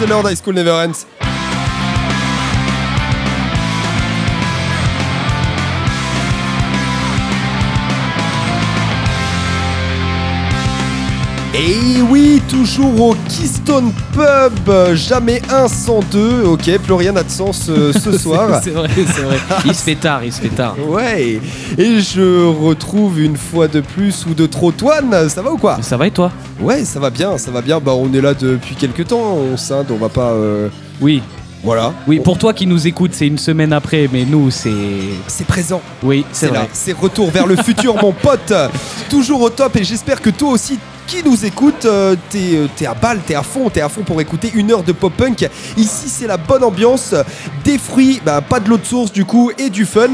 C'est 0.00 0.06
l'heure 0.06 0.22
d'High 0.22 0.38
School 0.42 0.54
Never 0.54 0.70
Ends. 0.70 1.19
Et 11.52 12.00
oui, 12.08 12.40
toujours 12.48 13.00
au 13.00 13.14
Keystone 13.28 13.92
Pub, 14.12 14.94
jamais 14.94 15.42
un 15.50 15.66
sans 15.66 15.98
deux. 16.12 16.44
Ok, 16.44 16.70
plus 16.78 16.92
rien 16.94 17.10
n'a 17.12 17.24
de 17.24 17.30
sens 17.30 17.66
euh, 17.68 17.92
ce 17.92 18.16
soir. 18.18 18.60
c'est 18.62 18.70
vrai, 18.70 18.88
c'est 18.94 19.22
vrai. 19.22 19.36
Il 19.64 19.74
se 19.74 19.82
fait 19.82 19.96
tard, 19.96 20.22
il 20.24 20.32
se 20.32 20.40
fait 20.40 20.48
tard. 20.48 20.76
Ouais, 20.88 21.40
et 21.76 22.00
je 22.00 22.44
retrouve 22.46 23.20
une 23.20 23.36
fois 23.36 23.66
de 23.66 23.80
plus 23.80 24.24
ou 24.30 24.34
de 24.34 24.46
trop 24.46 24.70
Toine, 24.70 25.28
ça 25.28 25.42
va 25.42 25.50
ou 25.50 25.56
quoi? 25.58 25.78
Ça 25.82 25.96
va 25.96 26.06
et 26.06 26.12
toi? 26.12 26.30
Ouais, 26.60 26.84
ça 26.84 27.00
va 27.00 27.10
bien, 27.10 27.36
ça 27.36 27.50
va 27.50 27.62
bien. 27.62 27.80
Bah, 27.80 27.92
on 27.96 28.12
est 28.14 28.20
là 28.20 28.32
depuis 28.32 28.76
quelques 28.76 29.08
temps, 29.08 29.20
on 29.52 29.56
scinde, 29.56 29.86
on 29.90 29.96
va 29.96 30.08
pas. 30.08 30.30
euh, 30.30 30.68
Oui. 31.00 31.20
Voilà. 31.64 31.92
Oui, 32.06 32.20
pour 32.20 32.38
toi 32.38 32.54
qui 32.54 32.66
nous 32.66 32.86
écoutes, 32.86 33.12
c'est 33.12 33.26
une 33.26 33.36
semaine 33.36 33.72
après, 33.74 34.08
mais 34.10 34.24
nous, 34.24 34.50
c'est. 34.50 34.70
C'est 35.26 35.46
présent. 35.46 35.82
Oui, 36.02 36.24
c'est 36.32 36.46
C'est 36.46 36.52
là, 36.52 36.60
vrai. 36.60 36.68
c'est 36.72 36.92
retour 36.96 37.30
vers 37.30 37.46
le 37.46 37.56
futur, 37.56 37.96
mon 38.00 38.12
pote. 38.12 38.52
Toujours 39.10 39.42
au 39.42 39.50
top, 39.50 39.76
et 39.76 39.84
j'espère 39.84 40.22
que 40.22 40.30
toi 40.30 40.50
aussi. 40.52 40.78
Qui 41.10 41.24
nous 41.24 41.44
écoute, 41.44 41.86
euh, 41.86 42.14
t'es 42.28 42.54
euh, 42.54 42.68
t'es 42.76 42.86
à 42.86 42.94
balle, 42.94 43.18
t'es 43.26 43.34
à 43.34 43.42
fond, 43.42 43.68
t'es 43.68 43.80
à 43.80 43.88
fond 43.88 44.02
pour 44.02 44.20
écouter 44.20 44.52
une 44.54 44.70
heure 44.70 44.84
de 44.84 44.92
pop 44.92 45.12
punk. 45.12 45.44
Ici, 45.76 46.08
c'est 46.08 46.28
la 46.28 46.36
bonne 46.36 46.62
ambiance, 46.62 47.16
des 47.64 47.78
fruits, 47.78 48.22
bah, 48.24 48.40
pas 48.40 48.60
de 48.60 48.68
l'eau 48.68 48.76
de 48.76 48.84
source 48.84 49.10
du 49.10 49.24
coup, 49.24 49.50
et 49.58 49.70
du 49.70 49.86
fun. 49.86 50.08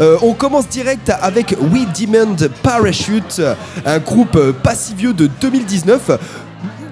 Euh, 0.00 0.16
on 0.20 0.32
commence 0.32 0.66
direct 0.68 1.12
avec 1.22 1.54
We 1.60 1.86
Demand 1.96 2.34
Parachute, 2.60 3.40
un 3.86 3.98
groupe 4.00 4.36
pas 4.64 4.74
de 4.74 5.26
2019. 5.40 6.10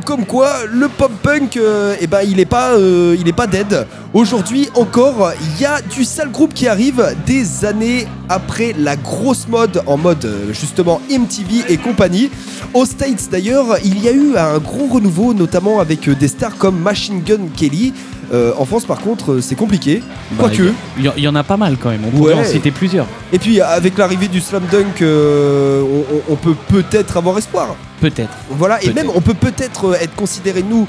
Comme 0.05 0.27
quoi, 0.27 0.53
le 0.71 0.87
pop 0.89 1.11
punk, 1.21 1.57
euh, 1.57 1.97
eh 2.01 2.07
ben, 2.07 2.21
il 2.23 2.39
est 2.39 2.47
pas, 2.47 2.77
il 2.79 3.27
est 3.27 3.33
pas 3.33 3.49
dead. 3.49 3.85
Aujourd'hui 4.13 4.69
encore, 4.75 5.33
il 5.41 5.61
y 5.61 5.65
a 5.65 5.81
du 5.81 6.05
sale 6.05 6.33
groupe 6.33 6.53
qui 6.53 6.67
arrive 6.67 7.15
des 7.27 7.65
années 7.65 8.09
après 8.29 8.75
la 8.77 8.97
grosse 8.97 9.47
mode 9.47 9.83
en 9.87 9.97
mode 9.97 10.25
euh, 10.25 10.53
justement 10.53 11.01
MTV 11.09 11.73
et 11.73 11.77
compagnie. 11.77 12.29
Aux 12.75 12.87
States 12.87 13.29
d'ailleurs, 13.31 13.77
il 13.85 14.03
y 14.03 14.09
a 14.09 14.13
eu 14.13 14.37
un 14.37 14.59
gros 14.59 14.89
renouveau, 14.89 15.33
notamment 15.33 15.79
avec 15.79 16.09
euh, 16.09 16.17
des 16.17 16.27
stars 16.27 16.57
comme 16.57 16.81
Machine 16.81 17.23
Gun 17.23 17.47
Kelly. 17.57 17.93
Euh, 18.33 18.53
en 18.57 18.65
France, 18.65 18.85
par 18.85 19.01
contre, 19.01 19.33
euh, 19.33 19.41
c'est 19.41 19.57
compliqué. 19.57 20.03
Bah, 20.33 20.45
Quoique. 20.45 20.73
Il 20.99 21.13
y, 21.17 21.29
en 21.29 21.35
a 21.35 21.43
pas 21.43 21.57
mal 21.57 21.77
quand 21.81 21.91
même, 21.91 22.03
on 22.07 22.11
pourrait 22.17 22.35
Ouais. 22.35 22.41
en 22.41 22.45
citer 22.45 22.71
plusieurs. 22.71 23.07
Et 23.33 23.39
puis, 23.39 23.61
avec 23.61 23.99
l'arrivée 23.99 24.29
du 24.29 24.41
slam 24.41 24.63
dunk, 24.71 25.03
euh, 25.03 25.83
on, 26.29 26.37
peut 26.37 26.55
peut-être 26.69 27.17
avoir 27.17 27.37
espoir. 27.39 27.75
Peut-être. 28.01 28.31
Voilà, 28.51 28.83
et 28.85 28.93
même 28.93 29.11
on 29.15 29.21
peut 29.21 29.35
peut-être 29.35 29.97
être 30.01 30.15
considérés, 30.15 30.65
nous, 30.69 30.87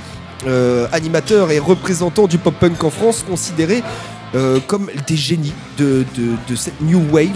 euh, 0.48 0.88
animateurs 0.92 1.52
et 1.52 1.60
représentants 1.60 2.28
du 2.28 2.38
pop-punk 2.38 2.84
en 2.84 2.90
France, 2.90 3.24
considérés 3.28 3.84
euh, 4.36 4.60
comme 4.68 4.90
des 5.08 5.16
génies 5.18 5.54
de, 5.78 6.06
de- 6.16 6.36
de 6.50 6.56
cette 6.56 6.80
new 6.82 7.02
wave. 7.12 7.28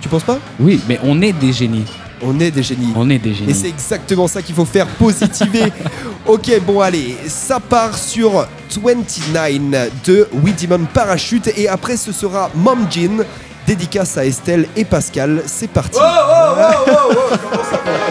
Tu 0.00 0.08
penses 0.08 0.22
pas? 0.24 0.38
Oui, 0.60 0.80
mais 0.88 0.98
on 1.02 1.20
est 1.22 1.32
des 1.32 1.52
génies. 1.52 1.84
On 2.22 2.38
est 2.40 2.50
des 2.50 2.62
génies. 2.62 2.92
On 2.96 3.08
est 3.10 3.18
des 3.18 3.34
génies. 3.34 3.50
Et 3.50 3.54
c'est 3.54 3.68
exactement 3.68 4.26
ça 4.26 4.42
qu'il 4.42 4.54
faut 4.54 4.64
faire 4.64 4.86
positiver. 4.86 5.64
ok, 6.26 6.60
bon, 6.66 6.80
allez, 6.80 7.16
ça 7.28 7.60
part 7.60 7.96
sur 7.96 8.46
29 8.82 9.90
de 10.04 10.28
We 10.44 10.54
Demon 10.56 10.86
Parachute. 10.92 11.50
Et 11.56 11.68
après, 11.68 11.96
ce 11.96 12.12
sera 12.12 12.50
Mom 12.54 12.86
Jean, 12.90 13.24
dédicace 13.66 14.16
à 14.18 14.26
Estelle 14.26 14.66
et 14.76 14.84
Pascal. 14.84 15.42
C'est 15.46 15.70
parti. 15.70 15.98
I'm 15.98 16.04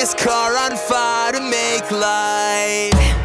this 0.00 0.14
car 0.14 0.56
on 0.56 0.76
fire 0.76 1.32
to 1.32 1.40
make 1.40 1.90
light. 1.90 3.17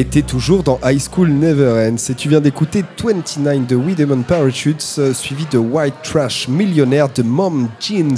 Et 0.00 0.04
t'es 0.06 0.22
toujours 0.22 0.62
dans 0.62 0.80
High 0.82 0.98
School 1.12 1.28
Never 1.28 1.86
Ends 1.90 2.10
et 2.10 2.14
tu 2.14 2.30
viens 2.30 2.40
d'écouter 2.40 2.82
29 3.04 3.66
de 3.66 3.76
We 3.76 3.94
Demon 3.94 4.22
Parachutes 4.22 4.82
euh, 4.98 5.12
suivi 5.12 5.44
de 5.52 5.58
White 5.58 5.92
Trash 6.02 6.48
Millionnaire 6.48 7.10
de 7.10 7.22
Mom 7.22 7.68
Jeans. 7.78 8.16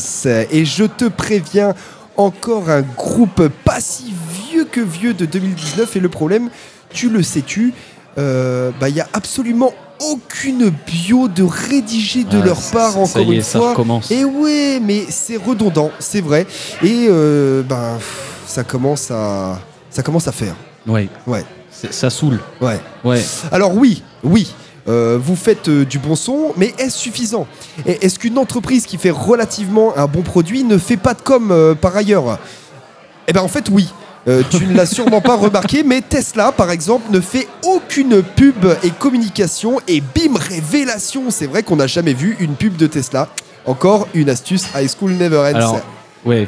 Et 0.52 0.64
je 0.64 0.84
te 0.84 1.06
préviens, 1.06 1.74
encore 2.16 2.70
un 2.70 2.82
groupe 2.82 3.48
pas 3.64 3.80
si 3.80 4.14
vieux 4.52 4.64
que 4.64 4.80
vieux 4.80 5.12
de 5.12 5.26
2019 5.26 5.96
et 5.96 5.98
le 5.98 6.08
problème, 6.08 6.50
tu 6.90 7.08
le 7.08 7.20
sais-tu, 7.20 7.74
euh, 8.16 8.70
bah 8.80 8.88
il 8.88 8.94
y 8.94 9.00
a 9.00 9.08
absolument 9.12 9.72
aucune 10.08 10.68
bio 10.86 11.26
de 11.26 11.42
rédigée 11.42 12.22
de 12.22 12.38
Ah, 12.40 12.44
leur 12.46 12.58
ça- 12.58 12.72
part 12.78 12.92
ça 12.92 12.98
encore 13.00 13.22
y 13.24 13.32
est, 13.32 13.36
une 13.38 13.42
ça 13.42 13.58
fois. 13.58 13.70
recommence. 13.70 14.08
Et 14.12 14.24
ouais, 14.24 14.78
mais 14.80 15.04
c'est 15.08 15.36
redondant, 15.36 15.90
c'est 15.98 16.20
vrai. 16.20 16.46
Et 16.84 17.06
euh, 17.08 17.64
ben 17.64 17.98
ça 18.46 18.62
commence 18.62 19.10
à 19.10 19.58
ça 19.90 20.04
commence 20.04 20.28
à 20.28 20.32
faire. 20.32 20.54
Ouais, 20.86 21.08
Ouais, 21.26 21.40
c'est- 21.40 21.46
ça 21.90 22.10
saoule. 22.10 22.40
ouais. 22.60 22.80
Ouais. 23.04 23.22
Alors 23.50 23.74
oui, 23.74 24.02
oui, 24.22 24.54
euh, 24.88 25.18
vous 25.20 25.36
faites 25.36 25.68
euh, 25.68 25.84
du 25.84 25.98
bon 25.98 26.16
son, 26.16 26.52
mais 26.56 26.74
est-ce 26.78 26.98
suffisant? 26.98 27.46
Est-ce 27.86 28.18
qu'une 28.18 28.38
entreprise 28.38 28.86
qui 28.86 28.98
fait 28.98 29.10
relativement 29.10 29.96
un 29.96 30.06
bon 30.06 30.22
produit 30.22 30.64
ne 30.64 30.76
fait 30.76 30.96
pas 30.96 31.14
de 31.14 31.20
com 31.20 31.50
euh, 31.50 31.74
par 31.74 31.96
ailleurs? 31.96 32.38
Eh 33.28 33.32
bien 33.32 33.42
en 33.42 33.48
fait 33.48 33.68
oui. 33.70 33.88
Tu 34.50 34.66
ne 34.66 34.76
l'as 34.76 34.86
sûrement 34.86 35.20
pas 35.20 35.36
remarqué, 35.36 35.82
mais 35.82 36.00
Tesla, 36.00 36.52
par 36.52 36.70
exemple, 36.70 37.10
ne 37.10 37.20
fait 37.20 37.48
aucune 37.64 38.22
pub 38.22 38.66
et 38.84 38.90
communication. 38.90 39.80
Et 39.88 40.00
bim, 40.00 40.36
révélation 40.36 41.24
C'est 41.30 41.48
vrai 41.48 41.64
qu'on 41.64 41.74
n'a 41.74 41.88
jamais 41.88 42.14
vu 42.14 42.36
une 42.38 42.54
pub 42.54 42.76
de 42.76 42.86
Tesla. 42.86 43.28
Encore 43.66 44.06
une 44.14 44.30
astuce 44.30 44.66
High 44.76 44.88
School 44.88 45.14
Never 45.14 45.38
Ends. 45.38 45.56
Alors, 45.56 45.80
ouais. 46.24 46.46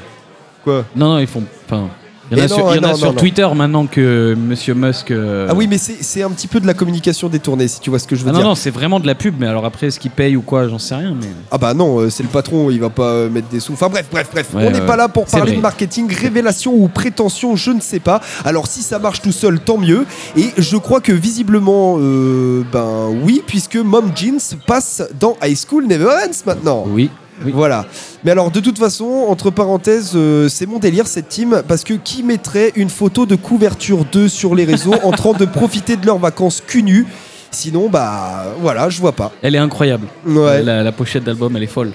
Quoi? 0.63 0.85
Non, 0.95 1.15
non, 1.15 1.19
ils 1.19 1.27
font. 1.27 1.43
Enfin, 1.67 1.89
il 2.31 2.39
y 2.39 2.41
en 2.41 2.45
a 2.45 2.49
non, 2.49 2.55
sur, 2.57 2.75
il 2.75 2.77
y 2.77 2.79
en 2.79 2.83
a 2.85 2.89
non, 2.89 2.95
sur 2.97 3.07
non, 3.09 3.13
non. 3.13 3.19
Twitter 3.19 3.49
maintenant 3.55 3.87
que 3.87 4.35
Monsieur 4.39 4.75
Musk. 4.75 5.11
euh, 5.11 5.47
Ah 5.51 5.55
oui, 5.55 5.67
mais 5.69 5.79
c'est 5.79 6.23
un 6.23 6.31
petit 6.31 6.47
peu 6.49 6.61
de 6.61 6.67
la 6.67 6.75
communication 6.75 7.29
détournée, 7.29 7.69
si 7.69 7.81
tu 7.81 7.91
vois 7.91 7.99
ce 7.99 8.07
que 8.07 8.17
je 8.17 8.23
veux 8.23 8.31
Ah 8.31 8.33
non, 8.33 8.39
dire. 8.39 8.49
non, 8.49 8.55
c'est 8.55 8.71
vraiment 8.71 8.99
de 9.01 9.07
la 9.07 9.15
pub, 9.15 9.35
mais 9.39 9.47
alors 9.47 9.65
après, 9.65 9.89
est-ce 9.89 10.01
qu'ils 10.01 10.11
payent 10.11 10.37
ou 10.37 10.43
quoi, 10.43 10.69
j'en 10.69 10.79
sais 10.79 10.95
rien. 10.95 11.15
Mais... 11.21 11.27
Ah 11.51 11.59
bah 11.59 11.75
non, 11.75 11.99
euh, 12.01 12.11
c'est 12.11 12.23
le 12.23 12.29
patron, 12.29 12.71
il 12.71 12.81
va 12.81 12.91
pas 12.91 13.09
euh, 13.11 13.31
mettre 13.31 13.49
des 13.49 13.61
sous. 13.61 13.73
Enfin 13.75 13.89
bref, 13.89 14.07
bref, 14.11 14.29
bref. 14.33 14.49
Ouais, 14.55 14.65
on 14.67 14.71
n'est 14.71 14.81
ouais, 14.81 14.87
pas 14.87 14.97
là 14.97 15.09
pour 15.09 15.27
parler 15.27 15.47
vrai. 15.53 15.57
de 15.57 15.63
marketing, 15.63 16.13
révélation 16.13 16.73
ou 16.75 16.89
prétention, 16.89 17.57
je 17.57 17.71
ne 17.71 17.81
sais 17.81 18.01
pas. 18.01 18.21
Alors 18.45 18.67
si 18.67 18.83
ça 18.83 18.99
marche 18.99 19.21
tout 19.21 19.33
seul, 19.33 19.61
tant 19.61 19.79
mieux. 19.79 20.07
Et 20.37 20.49
je 20.57 20.77
crois 20.77 21.01
que 21.01 21.13
visiblement, 21.13 21.97
euh, 21.99 22.63
ben 22.73 23.09
oui, 23.23 23.43
puisque 23.47 23.77
Mom 23.77 24.11
Jeans 24.15 24.39
passe 24.67 25.03
dans 25.21 25.37
High 25.43 25.57
School 25.69 25.87
Never 25.87 26.07
Ends 26.07 26.43
maintenant. 26.47 26.85
Oui. 26.89 27.11
Oui. 27.45 27.53
Voilà. 27.55 27.87
Mais 28.25 28.31
alors, 28.31 28.51
de 28.51 28.61
toute 28.61 28.79
façon, 28.79 29.27
entre 29.29 29.51
parenthèses, 29.51 30.13
euh, 30.15 30.49
c'est 30.49 30.67
mon 30.67 30.79
délire 30.79 31.07
cette 31.07 31.29
team 31.29 31.63
parce 31.67 31.85
que 31.85 31.95
qui 31.95 32.23
mettrait 32.23 32.73
une 32.77 32.91
photo 32.91 33.27
de 33.27 33.37
couverture 33.37 34.05
d'eux 34.05 34.29
sur 34.29 34.55
les 34.55 34.65
réseaux 34.65 34.95
en 35.03 35.11
train 35.11 35.33
de 35.33 35.45
profiter 35.45 35.97
de 35.97 36.07
leurs 36.07 36.19
vacances 36.19 36.63
cul 36.67 36.83
nu? 36.83 37.07
Sinon, 37.51 37.89
bah 37.89 38.45
voilà, 38.61 38.91
je 38.91 39.01
vois 39.01 39.13
pas. 39.13 39.33
Elle 39.43 39.55
est 39.55 39.59
incroyable. 39.59 40.07
Ouais. 40.27 40.63
La, 40.63 40.83
la 40.83 40.93
pochette 40.93 41.25
d'album, 41.25 41.57
elle 41.57 41.63
est 41.63 41.67
folle. 41.69 41.93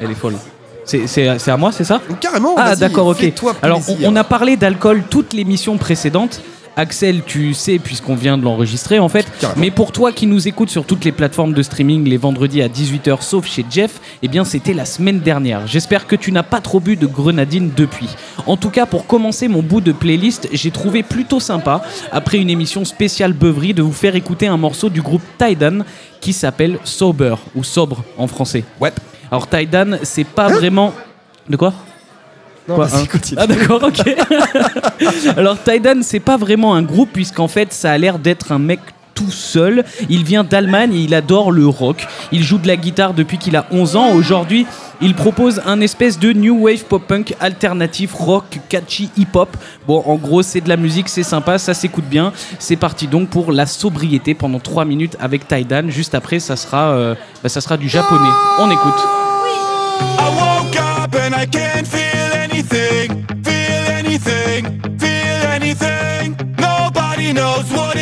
Elle 0.00 0.10
est 0.10 0.14
folle. 0.14 0.34
C'est 0.84 1.48
à 1.48 1.56
moi, 1.56 1.70
c'est 1.70 1.84
ça? 1.84 2.00
Carrément. 2.20 2.54
Ah 2.56 2.74
d'accord, 2.74 3.08
ok. 3.08 3.32
Alors 3.60 3.82
on, 3.88 4.12
on 4.12 4.16
a 4.16 4.24
parlé 4.24 4.56
d'alcool 4.56 5.02
toute 5.10 5.34
l'émission 5.34 5.76
précédente. 5.76 6.40
Axel, 6.78 7.22
tu 7.26 7.54
sais, 7.54 7.80
puisqu'on 7.80 8.14
vient 8.14 8.38
de 8.38 8.44
l'enregistrer 8.44 9.00
en 9.00 9.08
fait. 9.08 9.26
Carrément. 9.40 9.60
Mais 9.60 9.72
pour 9.72 9.90
toi 9.90 10.12
qui 10.12 10.28
nous 10.28 10.46
écoutes 10.46 10.70
sur 10.70 10.86
toutes 10.86 11.04
les 11.04 11.10
plateformes 11.10 11.52
de 11.52 11.62
streaming 11.62 12.08
les 12.08 12.16
vendredis 12.16 12.62
à 12.62 12.68
18h, 12.68 13.20
sauf 13.20 13.46
chez 13.46 13.66
Jeff, 13.68 14.00
eh 14.22 14.28
bien 14.28 14.44
c'était 14.44 14.74
la 14.74 14.84
semaine 14.84 15.18
dernière. 15.18 15.66
J'espère 15.66 16.06
que 16.06 16.14
tu 16.14 16.30
n'as 16.30 16.44
pas 16.44 16.60
trop 16.60 16.78
bu 16.78 16.94
de 16.94 17.06
grenadine 17.06 17.72
depuis. 17.76 18.08
En 18.46 18.56
tout 18.56 18.70
cas, 18.70 18.86
pour 18.86 19.08
commencer 19.08 19.48
mon 19.48 19.60
bout 19.60 19.80
de 19.80 19.90
playlist, 19.90 20.48
j'ai 20.52 20.70
trouvé 20.70 21.02
plutôt 21.02 21.40
sympa, 21.40 21.82
après 22.12 22.38
une 22.38 22.48
émission 22.48 22.84
spéciale 22.84 23.32
beuverie, 23.32 23.74
de 23.74 23.82
vous 23.82 23.92
faire 23.92 24.14
écouter 24.14 24.46
un 24.46 24.56
morceau 24.56 24.88
du 24.88 25.02
groupe 25.02 25.22
Tidan 25.36 25.80
qui 26.20 26.32
s'appelle 26.32 26.78
Sober, 26.84 27.34
ou 27.56 27.64
Sobre 27.64 28.04
en 28.16 28.28
français. 28.28 28.62
Ouais. 28.80 28.92
Alors 29.32 29.48
Tidan, 29.48 29.98
c'est 30.04 30.22
pas 30.22 30.48
vraiment... 30.48 30.94
De 31.48 31.56
quoi? 31.56 31.72
Non, 32.68 32.74
Quoi, 32.74 32.84
vas-y, 32.86 33.02
hein 33.02 33.06
continue. 33.10 33.40
Ah 33.40 33.46
d'accord, 33.46 33.82
ok. 33.82 34.16
Alors 35.36 35.56
Tydan, 35.62 36.02
c'est 36.02 36.20
pas 36.20 36.36
vraiment 36.36 36.74
un 36.74 36.82
groupe 36.82 37.10
puisqu'en 37.12 37.48
fait, 37.48 37.72
ça 37.72 37.92
a 37.92 37.98
l'air 37.98 38.18
d'être 38.18 38.52
un 38.52 38.58
mec 38.58 38.80
tout 39.14 39.30
seul. 39.30 39.84
Il 40.08 40.22
vient 40.22 40.44
d'Allemagne 40.44 40.94
et 40.94 41.00
il 41.00 41.14
adore 41.14 41.50
le 41.50 41.66
rock. 41.66 42.06
Il 42.30 42.42
joue 42.44 42.58
de 42.58 42.68
la 42.68 42.76
guitare 42.76 43.14
depuis 43.14 43.38
qu'il 43.38 43.56
a 43.56 43.66
11 43.72 43.96
ans. 43.96 44.12
Aujourd'hui, 44.12 44.66
il 45.00 45.14
propose 45.14 45.60
un 45.66 45.80
espèce 45.80 46.18
de 46.18 46.32
new 46.32 46.56
wave 46.66 46.84
pop 46.84 47.02
punk 47.04 47.34
alternatif 47.40 48.12
rock 48.14 48.44
catchy 48.68 49.10
hip 49.16 49.34
hop. 49.34 49.56
Bon, 49.86 50.02
en 50.06 50.16
gros, 50.16 50.42
c'est 50.42 50.60
de 50.60 50.68
la 50.68 50.76
musique, 50.76 51.08
c'est 51.08 51.22
sympa, 51.24 51.58
ça 51.58 51.74
s'écoute 51.74 52.04
bien. 52.04 52.32
C'est 52.58 52.76
parti 52.76 53.08
donc 53.08 53.28
pour 53.28 53.50
la 53.50 53.66
sobriété 53.66 54.34
pendant 54.34 54.60
3 54.60 54.84
minutes 54.84 55.16
avec 55.20 55.48
Tydan. 55.48 55.88
Juste 55.88 56.14
après, 56.14 56.38
ça 56.38 56.54
sera, 56.54 56.90
euh, 56.90 57.14
bah, 57.42 57.48
ça 57.48 57.60
sera 57.60 57.76
du 57.76 57.88
japonais. 57.88 58.30
On 58.58 58.70
écoute. 58.70 59.00
I 60.00 60.30
woke 60.30 60.76
up 60.76 61.14
and 61.14 61.34
I 61.34 61.46
can't 61.46 61.86
feel 61.86 62.07
anything, 62.58 63.24
feel 63.44 63.84
anything, 64.00 64.80
feel 64.98 65.42
anything. 65.58 66.36
Nobody 66.58 67.32
knows 67.32 67.70
what 67.70 67.96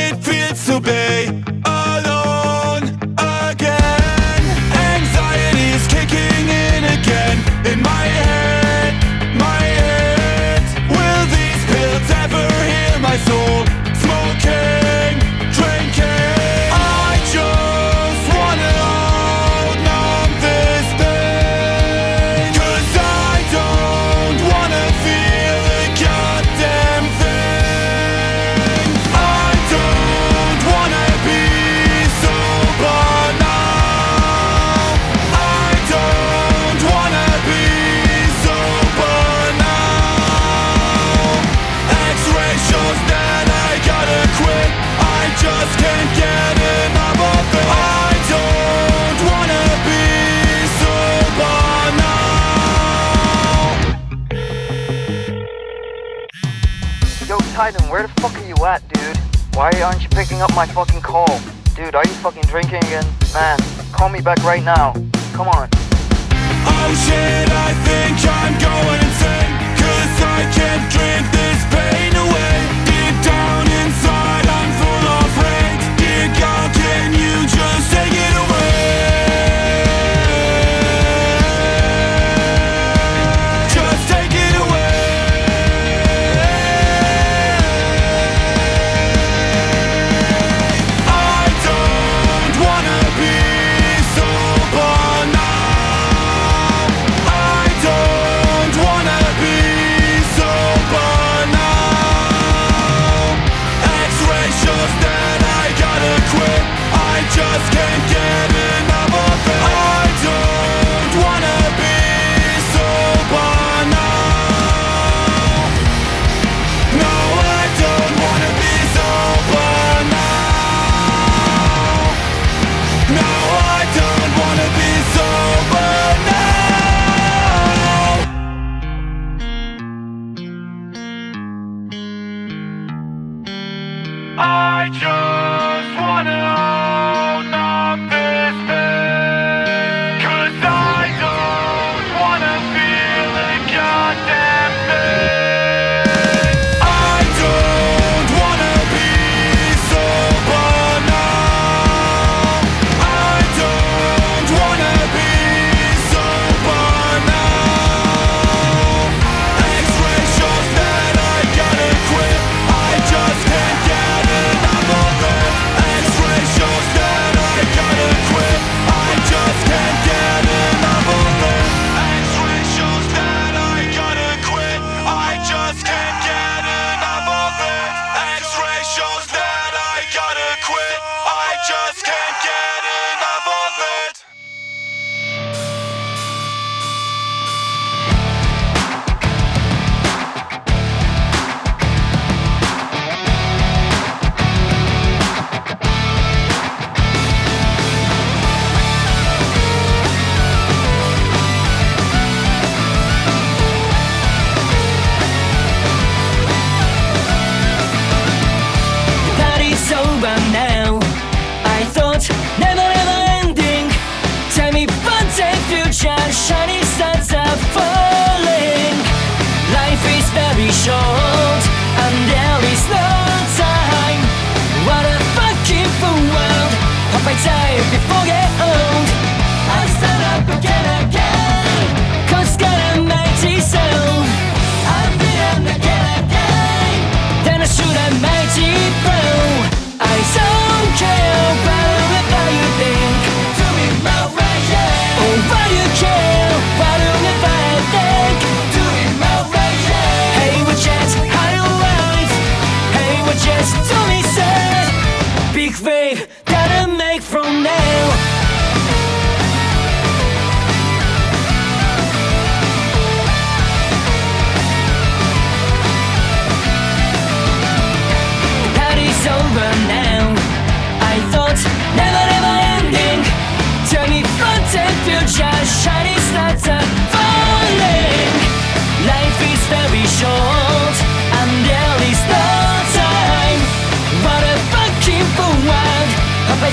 where 57.96 58.06
the 58.06 58.20
fuck 58.20 58.36
are 58.36 58.46
you 58.46 58.66
at, 58.66 58.86
dude? 58.92 59.16
Why 59.56 59.72
aren't 59.80 60.02
you 60.02 60.10
picking 60.10 60.42
up 60.42 60.54
my 60.54 60.66
fucking 60.66 61.00
call? 61.00 61.40
Dude, 61.74 61.94
are 61.94 62.04
you 62.04 62.12
fucking 62.20 62.42
drinking 62.42 62.84
again? 62.84 63.06
Man, 63.32 63.56
call 63.90 64.10
me 64.10 64.20
back 64.20 64.36
right 64.44 64.62
now. 64.62 64.92
Come 65.32 65.48
on. 65.48 65.70
Oh 65.72 66.88
shit, 67.08 67.48
I 67.48 67.72
think 67.88 68.20
I'm 68.20 68.52
going 68.60 69.00
insane 69.00 69.52
Cause 69.80 70.16
I 70.28 70.40
can't 70.52 70.84
drink 70.92 71.24
this 71.32 71.60
pain 71.72 72.12
away 72.20 72.85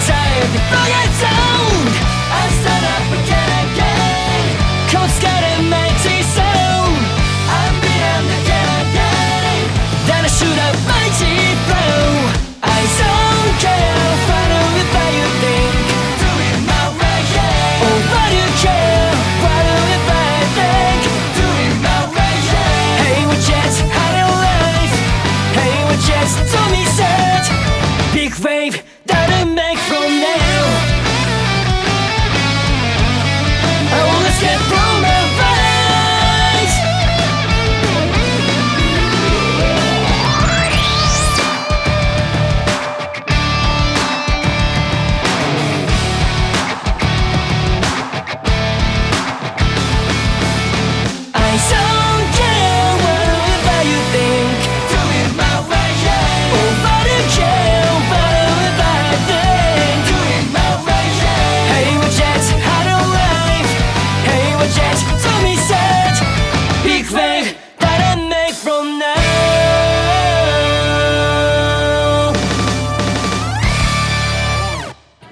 time, 0.06 0.52
forget 0.70 1.10
time. 1.22 1.43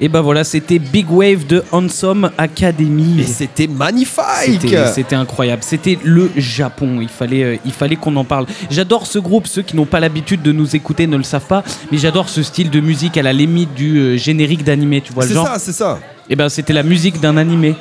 Et 0.04 0.10
bah 0.10 0.22
voilà, 0.22 0.44
c'était 0.44 0.80
Big 0.80 1.06
Wave 1.12 1.46
de 1.46 1.64
Handsome 1.72 2.32
Academy. 2.38 3.22
Et 3.22 3.24
c'était 3.24 3.68
magnifique 3.68 4.76
C'était 4.96 5.16
incroyable. 5.16 5.62
C'était 5.64 6.00
le 6.04 6.32
Japon. 6.36 6.98
Il 7.02 7.08
fallait, 7.08 7.44
euh, 7.44 7.56
il 7.66 7.72
fallait 7.72 7.96
qu'on 7.98 8.16
en 8.16 8.24
parle. 8.24 8.48
J'adore 8.72 9.06
ce 9.06 9.20
groupe. 9.20 9.46
Ceux 9.46 9.62
qui 9.62 9.76
n'ont 9.76 9.86
pas 9.86 10.00
l'habitude 10.00 10.42
de 10.42 10.52
nous 10.52 10.76
écouter 10.76 11.06
ne 11.06 11.18
le 11.18 11.24
savent 11.24 11.46
pas. 11.46 11.64
Mais 11.92 12.00
j'adore 12.00 12.30
ce 12.30 12.42
style 12.42 12.72
de 12.72 12.80
musique 12.80 13.16
à 13.18 13.22
la 13.22 13.32
limite 13.32 13.76
du 13.76 14.00
euh, 14.00 14.18
générique 14.18 14.64
d'animé. 14.64 15.02
Tu 15.02 15.14
vois 15.14 15.24
le 15.24 15.30
C'est 15.30 15.36
genre 15.36 15.46
ça, 15.48 15.60
c'est 15.60 15.72
ça. 15.74 16.00
Et 16.30 16.36
ben 16.36 16.50
c'était 16.50 16.74
la 16.74 16.84
musique 16.84 17.20
d'un 17.20 17.38
animé. 17.38 17.76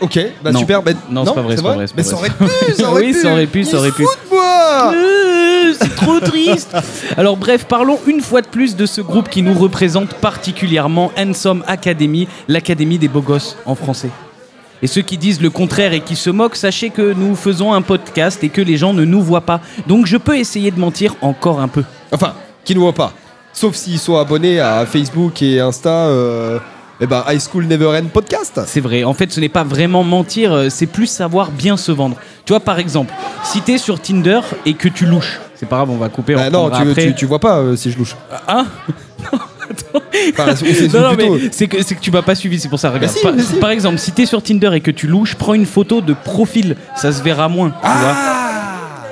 Ok, 0.00 0.18
bah 0.42 0.52
Non. 0.52 0.60
super. 0.60 0.82
bah- 0.82 0.92
Non, 1.10 1.24
c'est 1.26 1.34
pas 1.34 1.42
vrai, 1.42 1.56
c'est 1.56 1.62
pas 1.62 1.74
vrai, 1.74 1.86
c'est 1.86 1.96
Mais 1.96 2.02
ça 2.02 2.14
aurait 2.14 2.30
pu, 2.30 2.44
ça 2.76 2.88
aurait 2.90 3.02
Oui, 3.02 3.12
pu. 3.12 3.20
ça 3.20 3.32
aurait 3.32 3.46
pu, 3.46 3.64
ça 3.64 3.76
aurait 3.78 3.90
pu. 3.90 4.04
C'est 5.72 5.94
trop 5.94 6.20
triste. 6.20 6.76
Alors 7.16 7.36
bref, 7.36 7.64
parlons 7.64 7.98
une 8.06 8.20
fois 8.20 8.42
de 8.42 8.46
plus 8.46 8.76
de 8.76 8.86
ce 8.86 9.00
groupe 9.00 9.28
qui 9.28 9.42
nous 9.42 9.54
représente 9.54 10.14
particulièrement, 10.14 11.12
Handsome 11.18 11.64
Academy, 11.66 12.28
l'académie 12.48 12.98
des 12.98 13.08
beaux 13.08 13.22
gosses 13.22 13.56
en 13.66 13.74
français. 13.74 14.10
Et 14.80 14.86
ceux 14.86 15.02
qui 15.02 15.18
disent 15.18 15.40
le 15.40 15.50
contraire 15.50 15.92
et 15.92 16.00
qui 16.00 16.14
se 16.14 16.30
moquent, 16.30 16.56
sachez 16.56 16.90
que 16.90 17.12
nous 17.12 17.34
faisons 17.34 17.72
un 17.72 17.82
podcast 17.82 18.44
et 18.44 18.48
que 18.48 18.60
les 18.60 18.76
gens 18.76 18.94
ne 18.94 19.04
nous 19.04 19.20
voient 19.20 19.40
pas. 19.40 19.60
Donc 19.86 20.06
je 20.06 20.16
peux 20.16 20.38
essayer 20.38 20.70
de 20.70 20.78
mentir 20.78 21.16
encore 21.20 21.60
un 21.60 21.68
peu. 21.68 21.82
Enfin, 22.12 22.34
qui 22.64 22.74
ne 22.74 22.80
voit 22.80 22.92
pas. 22.92 23.12
Sauf 23.52 23.74
s'ils 23.74 23.98
sont 23.98 24.16
abonnés 24.16 24.60
à 24.60 24.86
Facebook 24.86 25.42
et 25.42 25.58
Insta. 25.58 26.06
Euh, 26.06 26.58
eh 27.00 27.06
ben, 27.06 27.24
High 27.28 27.40
School 27.40 27.66
Never 27.66 27.96
End 27.96 28.06
podcast. 28.12 28.60
C'est 28.66 28.80
vrai, 28.80 29.04
en 29.04 29.14
fait 29.14 29.30
ce 29.30 29.40
n'est 29.40 29.48
pas 29.48 29.64
vraiment 29.64 30.02
mentir, 30.02 30.52
euh, 30.52 30.68
c'est 30.68 30.86
plus 30.86 31.06
savoir 31.06 31.52
bien 31.52 31.76
se 31.76 31.92
vendre. 31.92 32.16
Tu 32.44 32.52
vois 32.52 32.60
par 32.60 32.78
exemple, 32.78 33.14
si 33.44 33.60
t'es 33.60 33.78
sur 33.78 34.00
Tinder 34.00 34.40
et 34.66 34.74
que 34.74 34.88
tu 34.88 35.06
louches, 35.06 35.40
c'est 35.58 35.66
pas 35.68 35.76
grave, 35.76 35.90
on 35.90 35.96
va 35.96 36.08
couper, 36.08 36.34
on 36.34 36.38
Bah 36.38 36.50
non, 36.50 36.70
tu, 36.70 36.76
après. 36.88 37.06
tu, 37.08 37.14
tu 37.14 37.26
vois 37.26 37.38
pas 37.38 37.58
euh, 37.58 37.76
si 37.76 37.90
je 37.90 37.98
louche. 37.98 38.14
Hein 38.46 38.66
Enfin, 40.32 40.52
on 40.52 40.56
s'est 40.56 40.88
Non, 40.88 41.00
non, 41.10 41.14
plutôt- 41.16 41.34
mais 41.34 41.48
c'est 41.52 41.66
que, 41.68 41.82
c'est 41.82 41.94
que 41.94 42.00
tu 42.00 42.10
m'as 42.10 42.22
pas 42.22 42.34
suivi, 42.34 42.58
c'est 42.58 42.68
pour 42.68 42.78
ça. 42.78 42.90
Regarde. 42.90 43.12
si, 43.14 43.22
par, 43.22 43.32
si. 43.38 43.54
par 43.56 43.70
exemple, 43.70 43.98
si 43.98 44.12
t'es 44.12 44.26
sur 44.26 44.42
Tinder 44.42 44.70
et 44.74 44.80
que 44.80 44.90
tu 44.90 45.06
louches, 45.06 45.34
prends 45.34 45.54
une 45.54 45.66
photo 45.66 46.00
de 46.00 46.14
profil, 46.14 46.76
ça 46.96 47.12
se 47.12 47.22
verra 47.22 47.48
moins. 47.48 47.72
Ah 47.82 47.94
Tu 47.94 48.02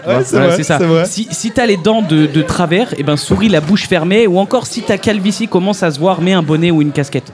vois, 0.09 0.17
Ouais, 0.19 0.25
c'est 0.25 0.31
voilà, 0.37 0.47
vrai, 0.49 0.57
c'est 0.57 0.63
ça. 0.63 0.79
vrai. 0.79 1.05
Si, 1.07 1.27
si 1.31 1.51
t'as 1.51 1.67
les 1.67 1.77
dents 1.77 2.01
de, 2.03 2.27
de 2.27 2.43
travers, 2.43 2.95
et 2.99 3.03
ben 3.03 3.17
souris 3.17 3.49
la 3.49 3.61
bouche 3.61 3.89
fermée, 3.89 4.27
ou 4.29 4.39
encore 4.39 4.67
si 4.67 4.83
ta 4.83 4.99
calvitie 4.99 5.49
commence 5.49 5.83
à 5.83 5.91
se 5.91 5.99
voir, 5.99 6.21
mets 6.21 6.33
un 6.33 6.43
bonnet 6.45 6.71
ou 6.71 6.81
une 6.81 6.93
casquette. 6.93 7.33